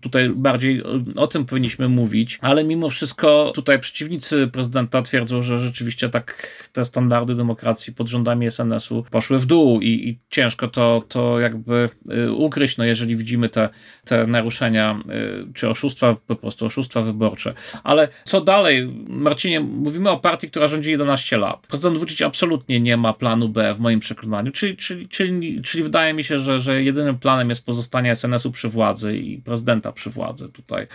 tutaj 0.01 0.31
bardziej 0.37 0.83
o 1.17 1.27
tym 1.27 1.45
powinniśmy 1.45 1.89
mówić, 1.89 2.39
ale 2.43 2.65
mimo 2.65 2.89
wszystko 2.89 3.53
tutaj 3.55 3.81
przeciwnicy 3.81 4.49
prezydenta 4.53 5.03
twierdzą, 5.03 5.43
że 5.43 5.59
rzeczywiście 5.59 6.09
tak 6.09 6.47
te 6.73 6.85
standardy 6.91 7.35
demokracji 7.35 7.95
pod 7.95 8.09
rządami 8.09 8.47
SNS-u 8.47 9.05
poszły 9.11 9.39
w 9.39 9.47
dół 9.47 9.81
i, 9.81 9.89
i, 9.89 10.19
ciężko 10.31 10.69
to, 10.69 11.03
to 11.09 11.41
jakby 11.41 11.89
y, 12.11 12.33
ukryć, 12.33 12.77
no 12.77 12.85
jeżeli 12.85 13.17
widzimy 13.17 13.49
te, 13.49 13.69
te 14.05 14.27
naruszenia 14.27 15.01
y, 15.49 15.53
czy 15.55 15.69
oszustwa, 15.69 16.17
po 16.27 16.37
prostu 16.37 16.67
oszustwa 16.67 17.03
wyborcze. 17.03 17.55
Ale 17.85 18.09
co 18.25 18.41
dalej? 18.41 18.89
Marcinie, 19.09 19.61
mówimy 19.61 20.11
o 20.11 20.19
partii, 20.19 20.51
która 20.51 20.67
rządzi 20.67 20.91
11 20.91 21.39
lat. 21.39 21.67
Prezydent 21.67 21.99
Vucic 21.99 22.23
absolutnie 22.23 22.81
nie 22.81 22.97
ma 22.97 23.13
planu 23.13 23.49
B 23.49 23.75
w 23.75 23.81
moim 23.81 24.01
przekonaniu, 24.01 24.53
czyli, 24.53 24.77
czyli, 24.77 25.09
czyli, 25.09 25.63
czyli 25.63 25.85
wydaje 25.85 26.15
mi 26.15 26.25
się, 26.25 26.39
że, 26.39 26.59
że 26.59 26.83
jedynym 26.83 27.19
planem 27.19 27.49
jest 27.49 27.67
pozostanie 27.67 28.17
SNS-u 28.17 28.51
przy 28.51 28.69
władzy 28.69 29.17
i 29.17 29.39
prezydenta 29.39 29.93
przy 29.93 30.11
władzy 30.11 30.49
tutaj. 30.49 30.87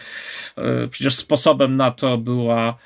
Y, 0.58 0.88
przecież 0.88 1.16
sposobem 1.16 1.76
na 1.76 1.92
to 1.92 2.18
była, 2.18 2.78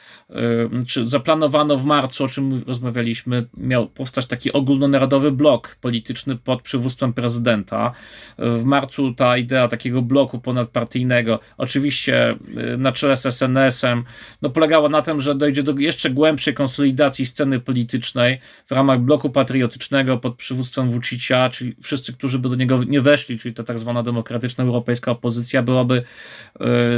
czy 0.87 1.07
zaplanowano 1.07 1.77
w 1.77 1.85
marcu, 1.85 2.23
o 2.23 2.27
czym 2.27 2.63
rozmawialiśmy, 2.67 2.98
rozmawialiśmy, 2.99 3.45
miał 3.57 3.87
powstać 3.87 4.25
taki 4.25 4.53
ogólnonarodowy 4.53 5.31
blok 5.31 5.75
polityczny 5.81 6.35
pod 6.35 6.61
przywództwem 6.61 7.13
prezydenta. 7.13 7.93
W 8.37 8.63
marcu 8.63 9.13
ta 9.13 9.37
idea 9.37 9.67
takiego 9.67 10.01
bloku 10.01 10.39
ponadpartyjnego, 10.39 11.39
oczywiście 11.57 12.35
y, 12.73 12.77
na 12.77 12.91
czele 12.91 13.17
z 13.17 13.25
SNS-em, 13.25 14.03
no 14.41 14.49
polegała 14.49 14.89
na 14.89 15.01
tym, 15.01 15.21
że 15.21 15.35
dojdzie 15.35 15.63
do 15.63 15.73
jeszcze 15.77 16.09
głębszej 16.09 16.53
konsolidacji 16.53 17.25
sceny 17.25 17.59
politycznej 17.59 18.39
w 18.67 18.71
ramach 18.71 18.99
bloku 18.99 19.29
patriotycznego 19.29 20.17
pod 20.17 20.35
przywództwem 20.35 20.91
Vucicia, 20.91 21.49
czyli 21.49 21.75
wszyscy, 21.81 22.13
którzy 22.13 22.39
by 22.39 22.49
do 22.49 22.55
niego 22.55 22.83
nie 22.83 23.01
weszli, 23.01 23.39
czyli 23.39 23.55
ta 23.55 23.63
tak 23.63 23.79
zwana 23.79 24.03
demokratyczna 24.03 24.63
europejska 24.63 25.11
opozycja 25.11 25.63
byłaby 25.63 25.97
y, 25.97 26.03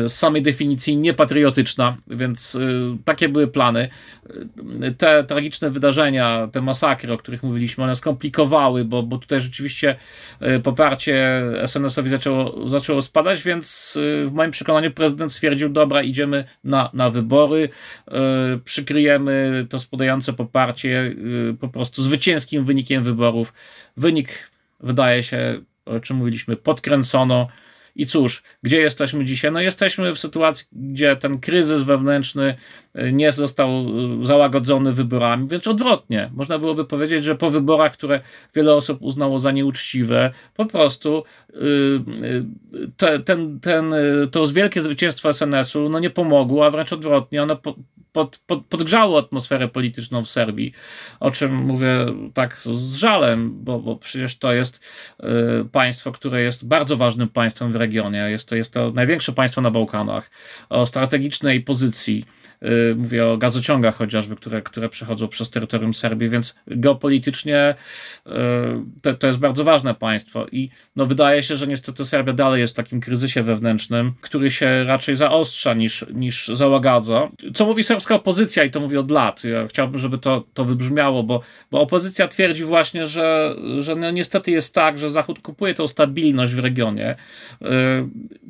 z 0.10 0.14
samej 0.14 0.42
definicji 0.42 0.98
niepatriotyczna, 0.98 1.98
więc 2.08 2.56
y, 2.56 2.98
takie 3.06 3.30
były 3.30 3.48
plany. 3.48 3.90
Te 4.98 5.24
tragiczne 5.24 5.70
wydarzenia 5.70 5.81
wydarzenia, 5.82 6.48
te 6.52 6.62
masakry, 6.62 7.14
o 7.14 7.18
których 7.18 7.44
mówiliśmy, 7.44 7.84
one 7.84 7.96
skomplikowały, 7.96 8.86
bo, 8.86 9.04
bo 9.04 9.18
tutaj 9.18 9.40
rzeczywiście 9.40 9.96
e, 10.40 10.60
poparcie 10.60 11.44
SNS-owi 11.66 12.10
zaczęło, 12.10 12.70
zaczęło 12.70 13.02
spadać, 13.02 13.44
więc 13.44 13.98
e, 14.02 14.26
w 14.26 14.34
moim 14.34 14.52
przekonaniu 14.52 14.92
prezydent 14.92 15.34
stwierdził, 15.34 15.70
dobra, 15.70 16.04
idziemy 16.04 16.46
na, 16.64 16.90
na 16.94 17.10
wybory, 17.10 17.70
e, 18.08 18.14
przykryjemy 18.66 19.66
to 19.70 19.80
spadające 19.80 20.34
poparcie 20.34 21.16
po 21.60 21.68
prostu 21.68 22.02
zwycięskim 22.02 22.66
wynikiem 22.66 23.04
wyborów. 23.04 23.54
Wynik 23.98 24.52
wydaje 24.80 25.24
się, 25.24 25.62
o 25.86 26.00
czym 26.00 26.18
mówiliśmy, 26.18 26.56
podkręcono, 26.56 27.48
i 27.96 28.06
cóż, 28.06 28.44
gdzie 28.64 28.82
jesteśmy 28.82 29.26
dzisiaj? 29.26 29.52
No 29.52 29.62
jesteśmy 29.62 30.14
w 30.14 30.20
sytuacji, 30.20 30.68
gdzie 30.72 31.16
ten 31.16 31.40
kryzys 31.40 31.82
wewnętrzny 31.82 32.56
y, 32.96 33.14
nie 33.14 33.32
został 33.32 33.70
y, 34.22 34.26
załagodzony 34.26 34.92
wyborami, 34.92 35.48
wręcz 35.48 35.68
odwrotnie. 35.68 36.30
Można 36.34 36.60
byłoby 36.60 36.86
powiedzieć, 36.86 37.24
że 37.24 37.36
po 37.36 37.50
wyborach, 37.50 37.94
które 37.94 38.22
wiele 38.56 38.74
osób 38.74 39.02
uznało 39.02 39.40
za 39.40 39.52
nieuczciwe, 39.52 40.32
po 40.56 40.66
prostu 40.66 41.24
y, 41.50 41.56
te, 42.98 43.20
ten, 43.20 43.60
ten, 43.60 43.94
to 44.32 44.48
wielkie 44.48 44.82
zwycięstwo 44.82 45.34
SNS-u 45.34 45.90
no 45.90 46.00
nie 46.00 46.10
pomogło, 46.10 46.66
a 46.66 46.72
wręcz 46.72 46.94
odwrotnie, 46.94 47.44
ono 47.44 47.58
pod, 48.12 48.40
pod, 48.46 48.66
podgrzało 48.66 49.20
atmosferę 49.20 49.68
polityczną 49.68 50.26
w 50.26 50.30
Serbii, 50.30 50.74
o 51.20 51.32
czym 51.32 51.56
mówię 51.56 52.06
tak 52.34 52.56
z 52.56 52.96
żalem, 52.96 53.64
bo, 53.64 53.80
bo 53.80 53.96
przecież 53.96 54.38
to 54.38 54.54
jest 54.54 54.86
y, 55.20 55.26
państwo, 55.72 56.12
które 56.12 56.42
jest 56.42 56.68
bardzo 56.68 56.98
ważnym 56.98 57.30
państwem 57.30 57.72
w 57.72 57.76
regionie. 57.76 58.20
Jest 58.20 58.50
to, 58.50 58.56
jest 58.56 58.74
to 58.74 58.92
największe 58.92 59.32
państwo 59.32 59.62
na 59.62 59.72
Bałkanach, 59.72 60.32
o 60.70 60.86
strategicznej 60.86 61.62
pozycji 61.62 62.26
mówię 62.96 63.28
o 63.28 63.38
gazociągach 63.38 63.96
chociażby, 63.96 64.36
które, 64.36 64.62
które 64.62 64.90
przechodzą 64.90 65.28
przez 65.28 65.50
terytorium 65.50 65.94
Serbii, 65.94 66.30
więc 66.30 66.56
geopolitycznie 66.68 67.76
y, 68.28 68.32
to, 69.02 69.14
to 69.14 69.28
jest 69.28 69.40
bardzo 69.40 69.64
ważne 69.64 69.96
państwo 69.96 70.48
i 70.52 70.70
no 70.96 71.06
wydaje 71.06 71.44
się, 71.44 71.56
że 71.56 71.68
niestety 71.68 72.06
Serbia 72.06 72.34
dalej 72.34 72.62
jest 72.62 72.74
w 72.74 72.78
takim 72.78 73.02
kryzysie 73.02 73.44
wewnętrznym, 73.44 74.14
który 74.22 74.52
się 74.52 74.84
raczej 74.84 75.16
zaostrza 75.16 75.74
niż, 75.74 76.06
niż 76.14 76.48
załagadza. 76.48 77.30
Co 77.54 77.66
mówi 77.66 77.84
serbska 77.84 78.16
opozycja 78.16 78.64
i 78.64 78.72
to 78.72 78.80
mówi 78.80 78.98
od 78.98 79.12
lat. 79.12 79.44
Ja 79.44 79.68
chciałbym, 79.68 80.00
żeby 80.00 80.18
to, 80.18 80.44
to 80.54 80.66
wybrzmiało, 80.66 81.24
bo, 81.24 81.42
bo 81.72 81.82
opozycja 81.82 82.28
twierdzi 82.28 82.64
właśnie, 82.64 83.08
że, 83.08 83.56
że 83.80 83.96
no 83.96 84.12
niestety 84.12 84.52
jest 84.52 84.76
tak, 84.76 85.00
że 85.00 85.10
Zachód 85.10 85.40
kupuje 85.40 85.74
tą 85.74 85.88
stabilność 85.88 86.54
w 86.54 86.60
regionie, 86.60 87.16
yy, 87.62 87.70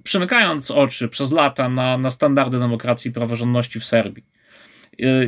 przymykając 0.03 0.71
oczy 0.71 1.09
przez 1.09 1.31
lata 1.31 1.69
na, 1.69 1.97
na 1.97 2.11
standardy 2.11 2.59
demokracji 2.59 3.11
i 3.11 3.13
praworządności 3.13 3.79
w 3.79 3.85
Serbii 3.85 4.00
Serbii. 4.03 4.23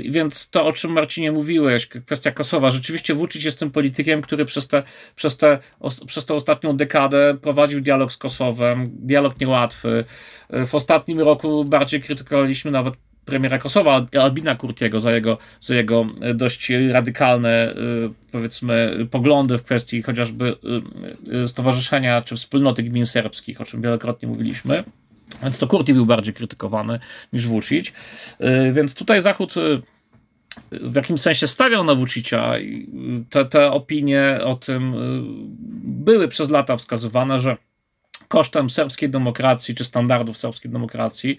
Więc 0.10 0.50
to, 0.50 0.66
o 0.66 0.74
czym 0.74 0.92
Marcinie 0.92 1.32
mówiłeś, 1.32 1.88
kwestia 1.88 2.32
Kosowa, 2.32 2.70
rzeczywiście 2.70 3.14
Vucic 3.14 3.46
jest 3.46 3.60
tym 3.60 3.72
politykiem, 3.72 4.22
który 4.22 4.46
przez, 4.46 4.68
te, 4.68 4.84
przez, 5.16 5.38
te, 5.38 5.60
przez 6.08 6.26
tę 6.26 6.34
ostatnią 6.34 6.78
dekadę 6.78 7.38
prowadził 7.42 7.82
dialog 7.82 8.12
z 8.12 8.18
Kosowem, 8.18 8.92
dialog 8.94 9.40
niełatwy. 9.40 10.06
W 10.50 10.76
ostatnim 10.76 11.20
roku 11.20 11.66
bardziej 11.66 12.02
krytykowaliśmy 12.02 12.72
nawet 12.72 12.94
premiera 13.26 13.58
Kosowa, 13.58 14.08
Albina 14.22 14.56
Kurtiego, 14.56 15.00
za 15.00 15.12
jego, 15.12 15.38
za 15.62 15.76
jego 15.76 16.06
dość 16.36 16.72
radykalne, 16.92 17.72
y, 17.72 18.10
powiedzmy, 18.32 19.08
poglądy 19.12 19.58
w 19.58 19.64
kwestii 19.64 20.02
chociażby 20.02 20.56
stowarzyszenia 21.48 22.22
czy 22.22 22.36
wspólnoty 22.36 22.84
gmin 22.84 23.06
serbskich, 23.06 23.62
o 23.62 23.66
czym 23.66 23.82
wielokrotnie 23.82 24.28
mówiliśmy. 24.28 24.84
Więc 25.44 25.58
to 25.60 25.68
Kurti 25.68 25.94
był 25.94 26.06
bardziej 26.06 26.34
krytykowany 26.34 27.00
niż 27.34 27.48
Vucic. 27.48 27.88
Y, 27.88 27.94
więc 28.74 28.96
tutaj 28.96 29.22
Zachód 29.22 29.58
y, 29.58 29.82
w 30.72 30.96
jakimś 30.96 31.22
sensie 31.22 31.48
stawiał 31.48 31.84
na 31.84 31.96
Vucicia 31.96 32.60
i 32.60 32.90
te, 33.30 33.46
te 33.46 33.72
opinie 33.72 34.40
o 34.44 34.56
tym 34.56 34.94
y, 34.94 35.22
były 36.04 36.28
przez 36.28 36.50
lata 36.50 36.78
wskazywane, 36.78 37.40
że 37.40 37.58
kosztem 38.34 38.70
serbskiej 38.70 39.10
demokracji 39.10 39.76
czy 39.76 39.84
standardów 39.84 40.38
serbskiej 40.38 40.72
demokracji 40.72 41.38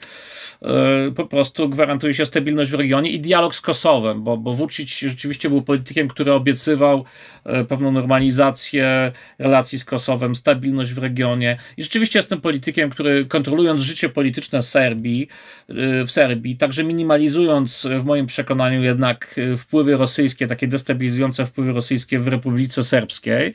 e, 0.63 0.69
po 1.17 1.27
prostu 1.27 1.69
gwarantuje 1.69 2.15
się 2.15 2.27
stabilność 2.27 2.71
w 2.71 2.75
regionie 2.75 3.11
i 3.11 3.21
dialog 3.21 3.55
z 3.55 3.61
Kosowem, 3.61 4.23
bo, 4.23 4.37
bo 4.37 4.55
Vucic 4.55 4.99
rzeczywiście 4.99 5.49
był 5.49 5.63
politykiem, 5.63 6.09
który 6.09 6.33
obiecywał 6.33 7.05
e, 7.45 7.65
pewną 7.65 7.93
normalizację 7.93 9.13
relacji 9.39 9.79
z 9.79 9.85
Kosowem, 9.85 10.35
stabilność 10.35 10.93
w 10.93 10.99
regionie 10.99 11.57
i 11.77 11.83
rzeczywiście 11.83 12.19
jestem 12.19 12.41
politykiem, 12.41 12.91
który 12.91 13.27
kontrolując 13.27 13.83
życie 13.83 14.09
polityczne 14.09 14.63
Serbii, 14.63 15.29
e, 15.69 16.05
w 16.07 16.11
Serbii, 16.11 16.57
także 16.57 16.85
minimalizując 16.85 17.87
w 18.01 18.05
moim 18.05 18.27
przekonaniu 18.27 18.83
jednak 18.83 19.41
wpływy 19.59 19.97
rosyjskie, 19.97 20.47
takie 20.47 20.69
destabilizujące 20.69 21.47
wpływy 21.47 21.73
rosyjskie 21.73 22.19
w 22.19 22.29
Republice 22.29 22.85
Serbskiej. 22.85 23.55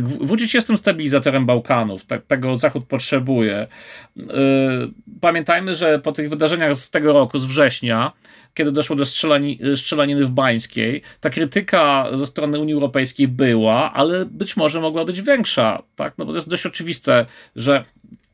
Vucic 0.00 0.54
jestem 0.54 0.78
stabilizatorem 0.78 1.46
Bałkanów, 1.46 2.04
tak, 2.04 2.26
tego 2.26 2.59
Zachód 2.60 2.84
potrzebuje. 2.84 3.66
Pamiętajmy, 5.20 5.74
że 5.74 5.98
po 5.98 6.12
tych 6.12 6.30
wydarzeniach 6.30 6.76
z 6.76 6.90
tego 6.90 7.12
roku, 7.12 7.38
z 7.38 7.44
września, 7.44 8.12
kiedy 8.54 8.72
doszło 8.72 8.96
do 8.96 9.06
strzelani, 9.06 9.58
strzelaniny 9.76 10.26
w 10.26 10.30
Bańskiej, 10.30 11.02
ta 11.20 11.30
krytyka 11.30 12.06
ze 12.14 12.26
strony 12.26 12.58
Unii 12.58 12.74
Europejskiej 12.74 13.28
była, 13.28 13.92
ale 13.92 14.26
być 14.26 14.56
może 14.56 14.80
mogła 14.80 15.04
być 15.04 15.22
większa, 15.22 15.82
tak? 15.96 16.14
No 16.18 16.24
bo 16.24 16.32
to 16.32 16.38
jest 16.38 16.48
dość 16.48 16.66
oczywiste, 16.66 17.26
że 17.56 17.84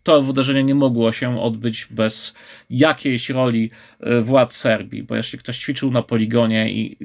to 0.07 0.23
wydarzenie 0.23 0.65
nie 0.65 0.75
mogło 0.75 1.13
się 1.13 1.41
odbyć 1.41 1.87
bez 1.91 2.35
jakiejś 2.71 3.31
roli 3.31 3.71
e, 4.01 4.21
władz 4.21 4.53
Serbii, 4.53 5.03
bo 5.03 5.17
jeśli 5.17 5.39
ktoś 5.39 5.59
ćwiczył 5.59 5.91
na 5.91 6.03
poligonie 6.03 6.73
i 6.73 6.97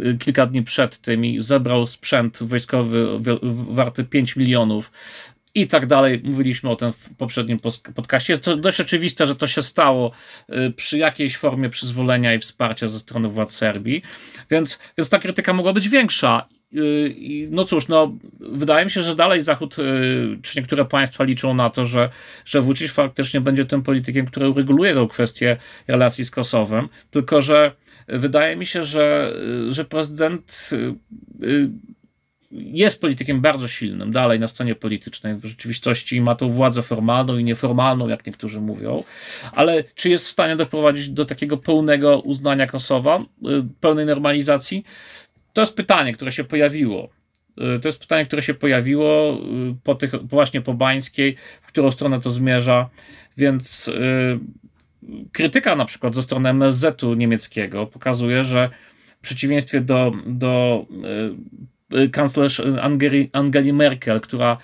e, 0.00 0.14
kilka 0.18 0.46
dni 0.46 0.62
przed 0.62 0.98
tym 0.98 1.24
i 1.24 1.40
zebrał 1.40 1.86
sprzęt 1.86 2.38
wojskowy 2.42 3.06
warty 3.50 4.04
5 4.04 4.36
milionów 4.36 4.92
i 5.60 5.66
tak 5.66 5.86
dalej. 5.86 6.20
Mówiliśmy 6.24 6.70
o 6.70 6.76
tym 6.76 6.92
w 6.92 7.16
poprzednim 7.16 7.58
podcaście. 7.94 8.32
Jest 8.32 8.44
to 8.44 8.56
dość 8.56 8.80
oczywiste, 8.80 9.26
że 9.26 9.36
to 9.36 9.46
się 9.46 9.62
stało 9.62 10.12
przy 10.76 10.98
jakiejś 10.98 11.36
formie 11.36 11.70
przyzwolenia 11.70 12.34
i 12.34 12.38
wsparcia 12.38 12.88
ze 12.88 12.98
strony 12.98 13.28
władz 13.28 13.52
Serbii, 13.52 14.02
więc, 14.50 14.80
więc 14.98 15.10
ta 15.10 15.18
krytyka 15.18 15.52
mogła 15.52 15.72
być 15.72 15.88
większa 15.88 16.48
Y, 16.74 17.48
no 17.50 17.64
cóż, 17.64 17.88
no, 17.88 18.18
wydaje 18.40 18.84
mi 18.84 18.90
się, 18.90 19.02
że 19.02 19.16
dalej 19.16 19.40
Zachód, 19.40 19.78
y, 19.78 19.82
czy 20.42 20.60
niektóre 20.60 20.84
państwa 20.84 21.24
liczą 21.24 21.54
na 21.54 21.70
to, 21.70 21.84
że, 21.86 22.10
że 22.44 22.60
Vucic 22.60 22.92
faktycznie 22.92 23.40
będzie 23.40 23.64
tym 23.64 23.82
politykiem, 23.82 24.26
który 24.26 24.48
ureguluje 24.48 24.94
tę 24.94 25.06
kwestię 25.10 25.56
relacji 25.86 26.24
z 26.24 26.30
Kosowem, 26.30 26.88
tylko 27.10 27.40
że 27.40 27.72
wydaje 28.08 28.56
mi 28.56 28.66
się, 28.66 28.84
że, 28.84 29.32
y, 29.68 29.72
że 29.72 29.84
prezydent 29.84 30.70
jest 32.50 33.00
politykiem 33.00 33.40
bardzo 33.40 33.68
silnym 33.68 34.12
dalej 34.12 34.40
na 34.40 34.48
scenie 34.48 34.74
politycznej. 34.74 35.34
W 35.36 35.44
rzeczywistości 35.44 36.20
ma 36.20 36.34
tą 36.34 36.48
władzę 36.48 36.82
formalną 36.82 37.38
i 37.38 37.44
nieformalną, 37.44 38.08
jak 38.08 38.26
niektórzy 38.26 38.60
mówią, 38.60 39.04
ale 39.52 39.84
czy 39.94 40.10
jest 40.10 40.26
w 40.26 40.30
stanie 40.30 40.56
doprowadzić 40.56 41.08
do 41.08 41.24
takiego 41.24 41.56
pełnego 41.56 42.20
uznania 42.20 42.66
Kosowa, 42.66 43.18
pełnej 43.80 44.06
normalizacji? 44.06 44.84
To 45.52 45.62
jest 45.62 45.76
pytanie, 45.76 46.12
które 46.12 46.32
się 46.32 46.44
pojawiło. 46.44 47.08
Y, 47.76 47.80
to 47.80 47.88
jest 47.88 48.00
pytanie, 48.00 48.26
które 48.26 48.42
się 48.42 48.54
pojawiło 48.54 49.34
y, 49.34 49.74
po 49.84 49.94
tych, 49.94 50.10
właśnie 50.22 50.60
po 50.60 50.74
Bańskiej, 50.74 51.36
w 51.62 51.66
którą 51.66 51.90
stronę 51.90 52.20
to 52.20 52.30
zmierza, 52.30 52.88
więc 53.36 53.90
krytyka 55.32 55.76
na 55.76 55.84
przykład 55.84 56.14
ze 56.14 56.22
strony 56.22 56.48
MSZ-u 56.48 57.14
niemieckiego 57.14 57.86
pokazuje, 57.86 58.44
że 58.44 58.70
w 59.06 59.20
przeciwieństwie 59.20 59.80
do, 59.80 60.12
do 60.26 60.86
kanclerz 62.12 62.62
Angeli, 62.80 63.30
Angeli 63.32 63.72
Merkel, 63.72 64.20
która 64.20 64.56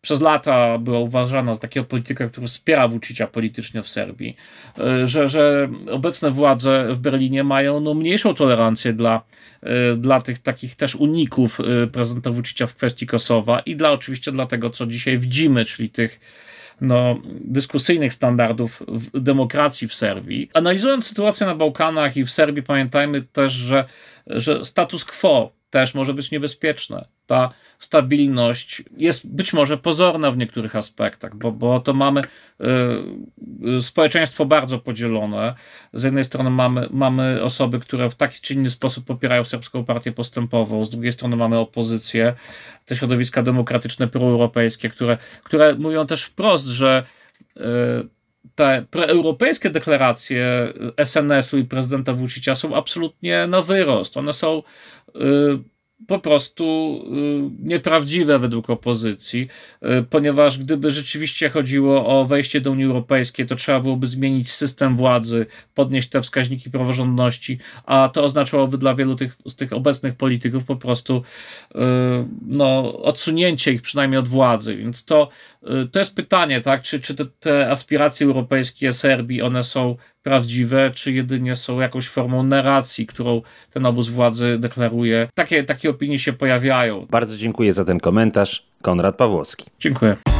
przez 0.00 0.20
lata 0.20 0.78
była 0.78 0.98
uważana 0.98 1.54
za 1.54 1.60
takiego 1.60 1.86
polityka, 1.86 2.28
który 2.28 2.46
wspiera 2.46 2.88
Vucicia 2.88 3.26
politycznie 3.26 3.82
w 3.82 3.88
Serbii, 3.88 4.36
e, 4.78 5.06
że, 5.06 5.28
że 5.28 5.68
obecne 5.90 6.30
władze 6.30 6.88
w 6.94 6.98
Berlinie 6.98 7.44
mają 7.44 7.80
no, 7.80 7.94
mniejszą 7.94 8.34
tolerancję 8.34 8.92
dla, 8.92 9.22
dla 9.96 10.20
tych 10.20 10.38
takich 10.38 10.76
też 10.76 10.94
uników 10.94 11.58
prezydenta 11.92 12.30
Vucicia 12.30 12.66
w 12.66 12.74
kwestii 12.74 13.06
Kosowa 13.06 13.60
i 13.60 13.76
dla 13.76 13.92
oczywiście 13.92 14.32
dla 14.32 14.46
tego, 14.46 14.70
co 14.70 14.86
dzisiaj 14.86 15.18
widzimy, 15.18 15.64
czyli 15.64 15.90
tych 15.90 16.20
no, 16.80 17.20
dyskusyjnych 17.40 18.14
standardów 18.14 18.82
w 18.88 19.20
demokracji 19.20 19.88
w 19.88 19.94
Serbii. 19.94 20.50
Analizując 20.54 21.06
sytuację 21.06 21.46
na 21.46 21.54
Bałkanach 21.54 22.16
i 22.16 22.24
w 22.24 22.30
Serbii, 22.30 22.62
pamiętajmy 22.62 23.22
też, 23.22 23.52
że, 23.52 23.84
że 24.26 24.64
status 24.64 25.04
quo 25.04 25.57
też 25.70 25.94
może 25.94 26.14
być 26.14 26.30
niebezpieczne. 26.30 27.08
Ta 27.26 27.50
stabilność 27.78 28.82
jest 28.96 29.34
być 29.34 29.52
może 29.52 29.78
pozorna 29.78 30.30
w 30.30 30.36
niektórych 30.36 30.76
aspektach, 30.76 31.36
bo, 31.36 31.52
bo 31.52 31.80
to 31.80 31.94
mamy 31.94 32.22
y, 33.76 33.80
społeczeństwo 33.80 34.46
bardzo 34.46 34.78
podzielone. 34.78 35.54
Z 35.92 36.02
jednej 36.02 36.24
strony 36.24 36.50
mamy, 36.50 36.88
mamy 36.90 37.42
osoby, 37.42 37.78
które 37.78 38.10
w 38.10 38.14
taki 38.14 38.40
czy 38.40 38.54
inny 38.54 38.70
sposób 38.70 39.04
popierają 39.04 39.44
Serbską 39.44 39.84
Partię 39.84 40.12
Postępową, 40.12 40.84
z 40.84 40.90
drugiej 40.90 41.12
strony 41.12 41.36
mamy 41.36 41.58
opozycję, 41.58 42.34
te 42.84 42.96
środowiska 42.96 43.42
demokratyczne, 43.42 44.08
proeuropejskie, 44.08 44.88
które, 44.88 45.18
które 45.42 45.74
mówią 45.74 46.06
też 46.06 46.24
wprost, 46.24 46.66
że 46.66 47.04
y, 47.56 47.60
te 48.54 48.84
preeuropejskie 48.90 49.70
deklaracje 49.70 50.72
SNS-u 51.04 51.58
i 51.58 51.64
prezydenta 51.64 52.12
Vucicia 52.12 52.54
są 52.54 52.76
absolutnie 52.76 53.46
na 53.46 53.62
wyrost. 53.62 54.16
One 54.16 54.32
są 54.32 54.62
y, 55.16 55.58
po 56.06 56.18
prostu 56.18 56.64
y, 57.06 57.68
nieprawdziwe 57.68 58.38
według 58.38 58.70
opozycji, 58.70 59.48
y, 59.82 60.04
ponieważ 60.10 60.58
gdyby 60.58 60.90
rzeczywiście 60.90 61.48
chodziło 61.48 62.06
o 62.06 62.24
wejście 62.24 62.60
do 62.60 62.70
Unii 62.70 62.84
Europejskiej, 62.84 63.46
to 63.46 63.56
trzeba 63.56 63.80
byłoby 63.80 64.06
zmienić 64.06 64.50
system 64.50 64.96
władzy, 64.96 65.46
podnieść 65.74 66.08
te 66.08 66.22
wskaźniki 66.22 66.70
praworządności, 66.70 67.58
a 67.84 68.10
to 68.12 68.24
oznaczałoby 68.24 68.78
dla 68.78 68.94
wielu 68.94 69.16
tych, 69.16 69.36
z 69.46 69.56
tych 69.56 69.72
obecnych 69.72 70.14
polityków 70.14 70.64
po 70.64 70.76
prostu 70.76 71.22
y, 71.74 71.78
no, 72.46 72.98
odsunięcie 73.02 73.72
ich 73.72 73.82
przynajmniej 73.82 74.18
od 74.18 74.28
władzy. 74.28 74.76
Więc 74.76 75.04
to, 75.04 75.28
to 75.92 75.98
jest 75.98 76.16
pytanie, 76.16 76.60
tak? 76.60 76.82
czy, 76.82 77.00
czy 77.00 77.14
te, 77.14 77.26
te 77.26 77.70
aspiracje 77.70 78.26
europejskie 78.26 78.92
Serbii, 78.92 79.42
one 79.42 79.64
są 79.64 79.96
prawdziwe, 80.22 80.90
czy 80.94 81.12
jedynie 81.12 81.56
są 81.56 81.80
jakąś 81.80 82.08
formą 82.08 82.42
narracji, 82.42 83.06
którą 83.06 83.42
ten 83.70 83.86
obóz 83.86 84.08
władzy 84.08 84.56
deklaruje. 84.58 85.28
Takie, 85.64 85.64
takie 85.88 85.96
opinie 85.96 86.18
się 86.18 86.32
pojawiają. 86.32 87.06
Bardzo 87.10 87.36
dziękuję 87.36 87.72
za 87.72 87.84
ten 87.84 88.00
komentarz. 88.00 88.66
Konrad 88.82 89.16
Pawłowski. 89.16 89.66
Dziękuję. 89.80 90.37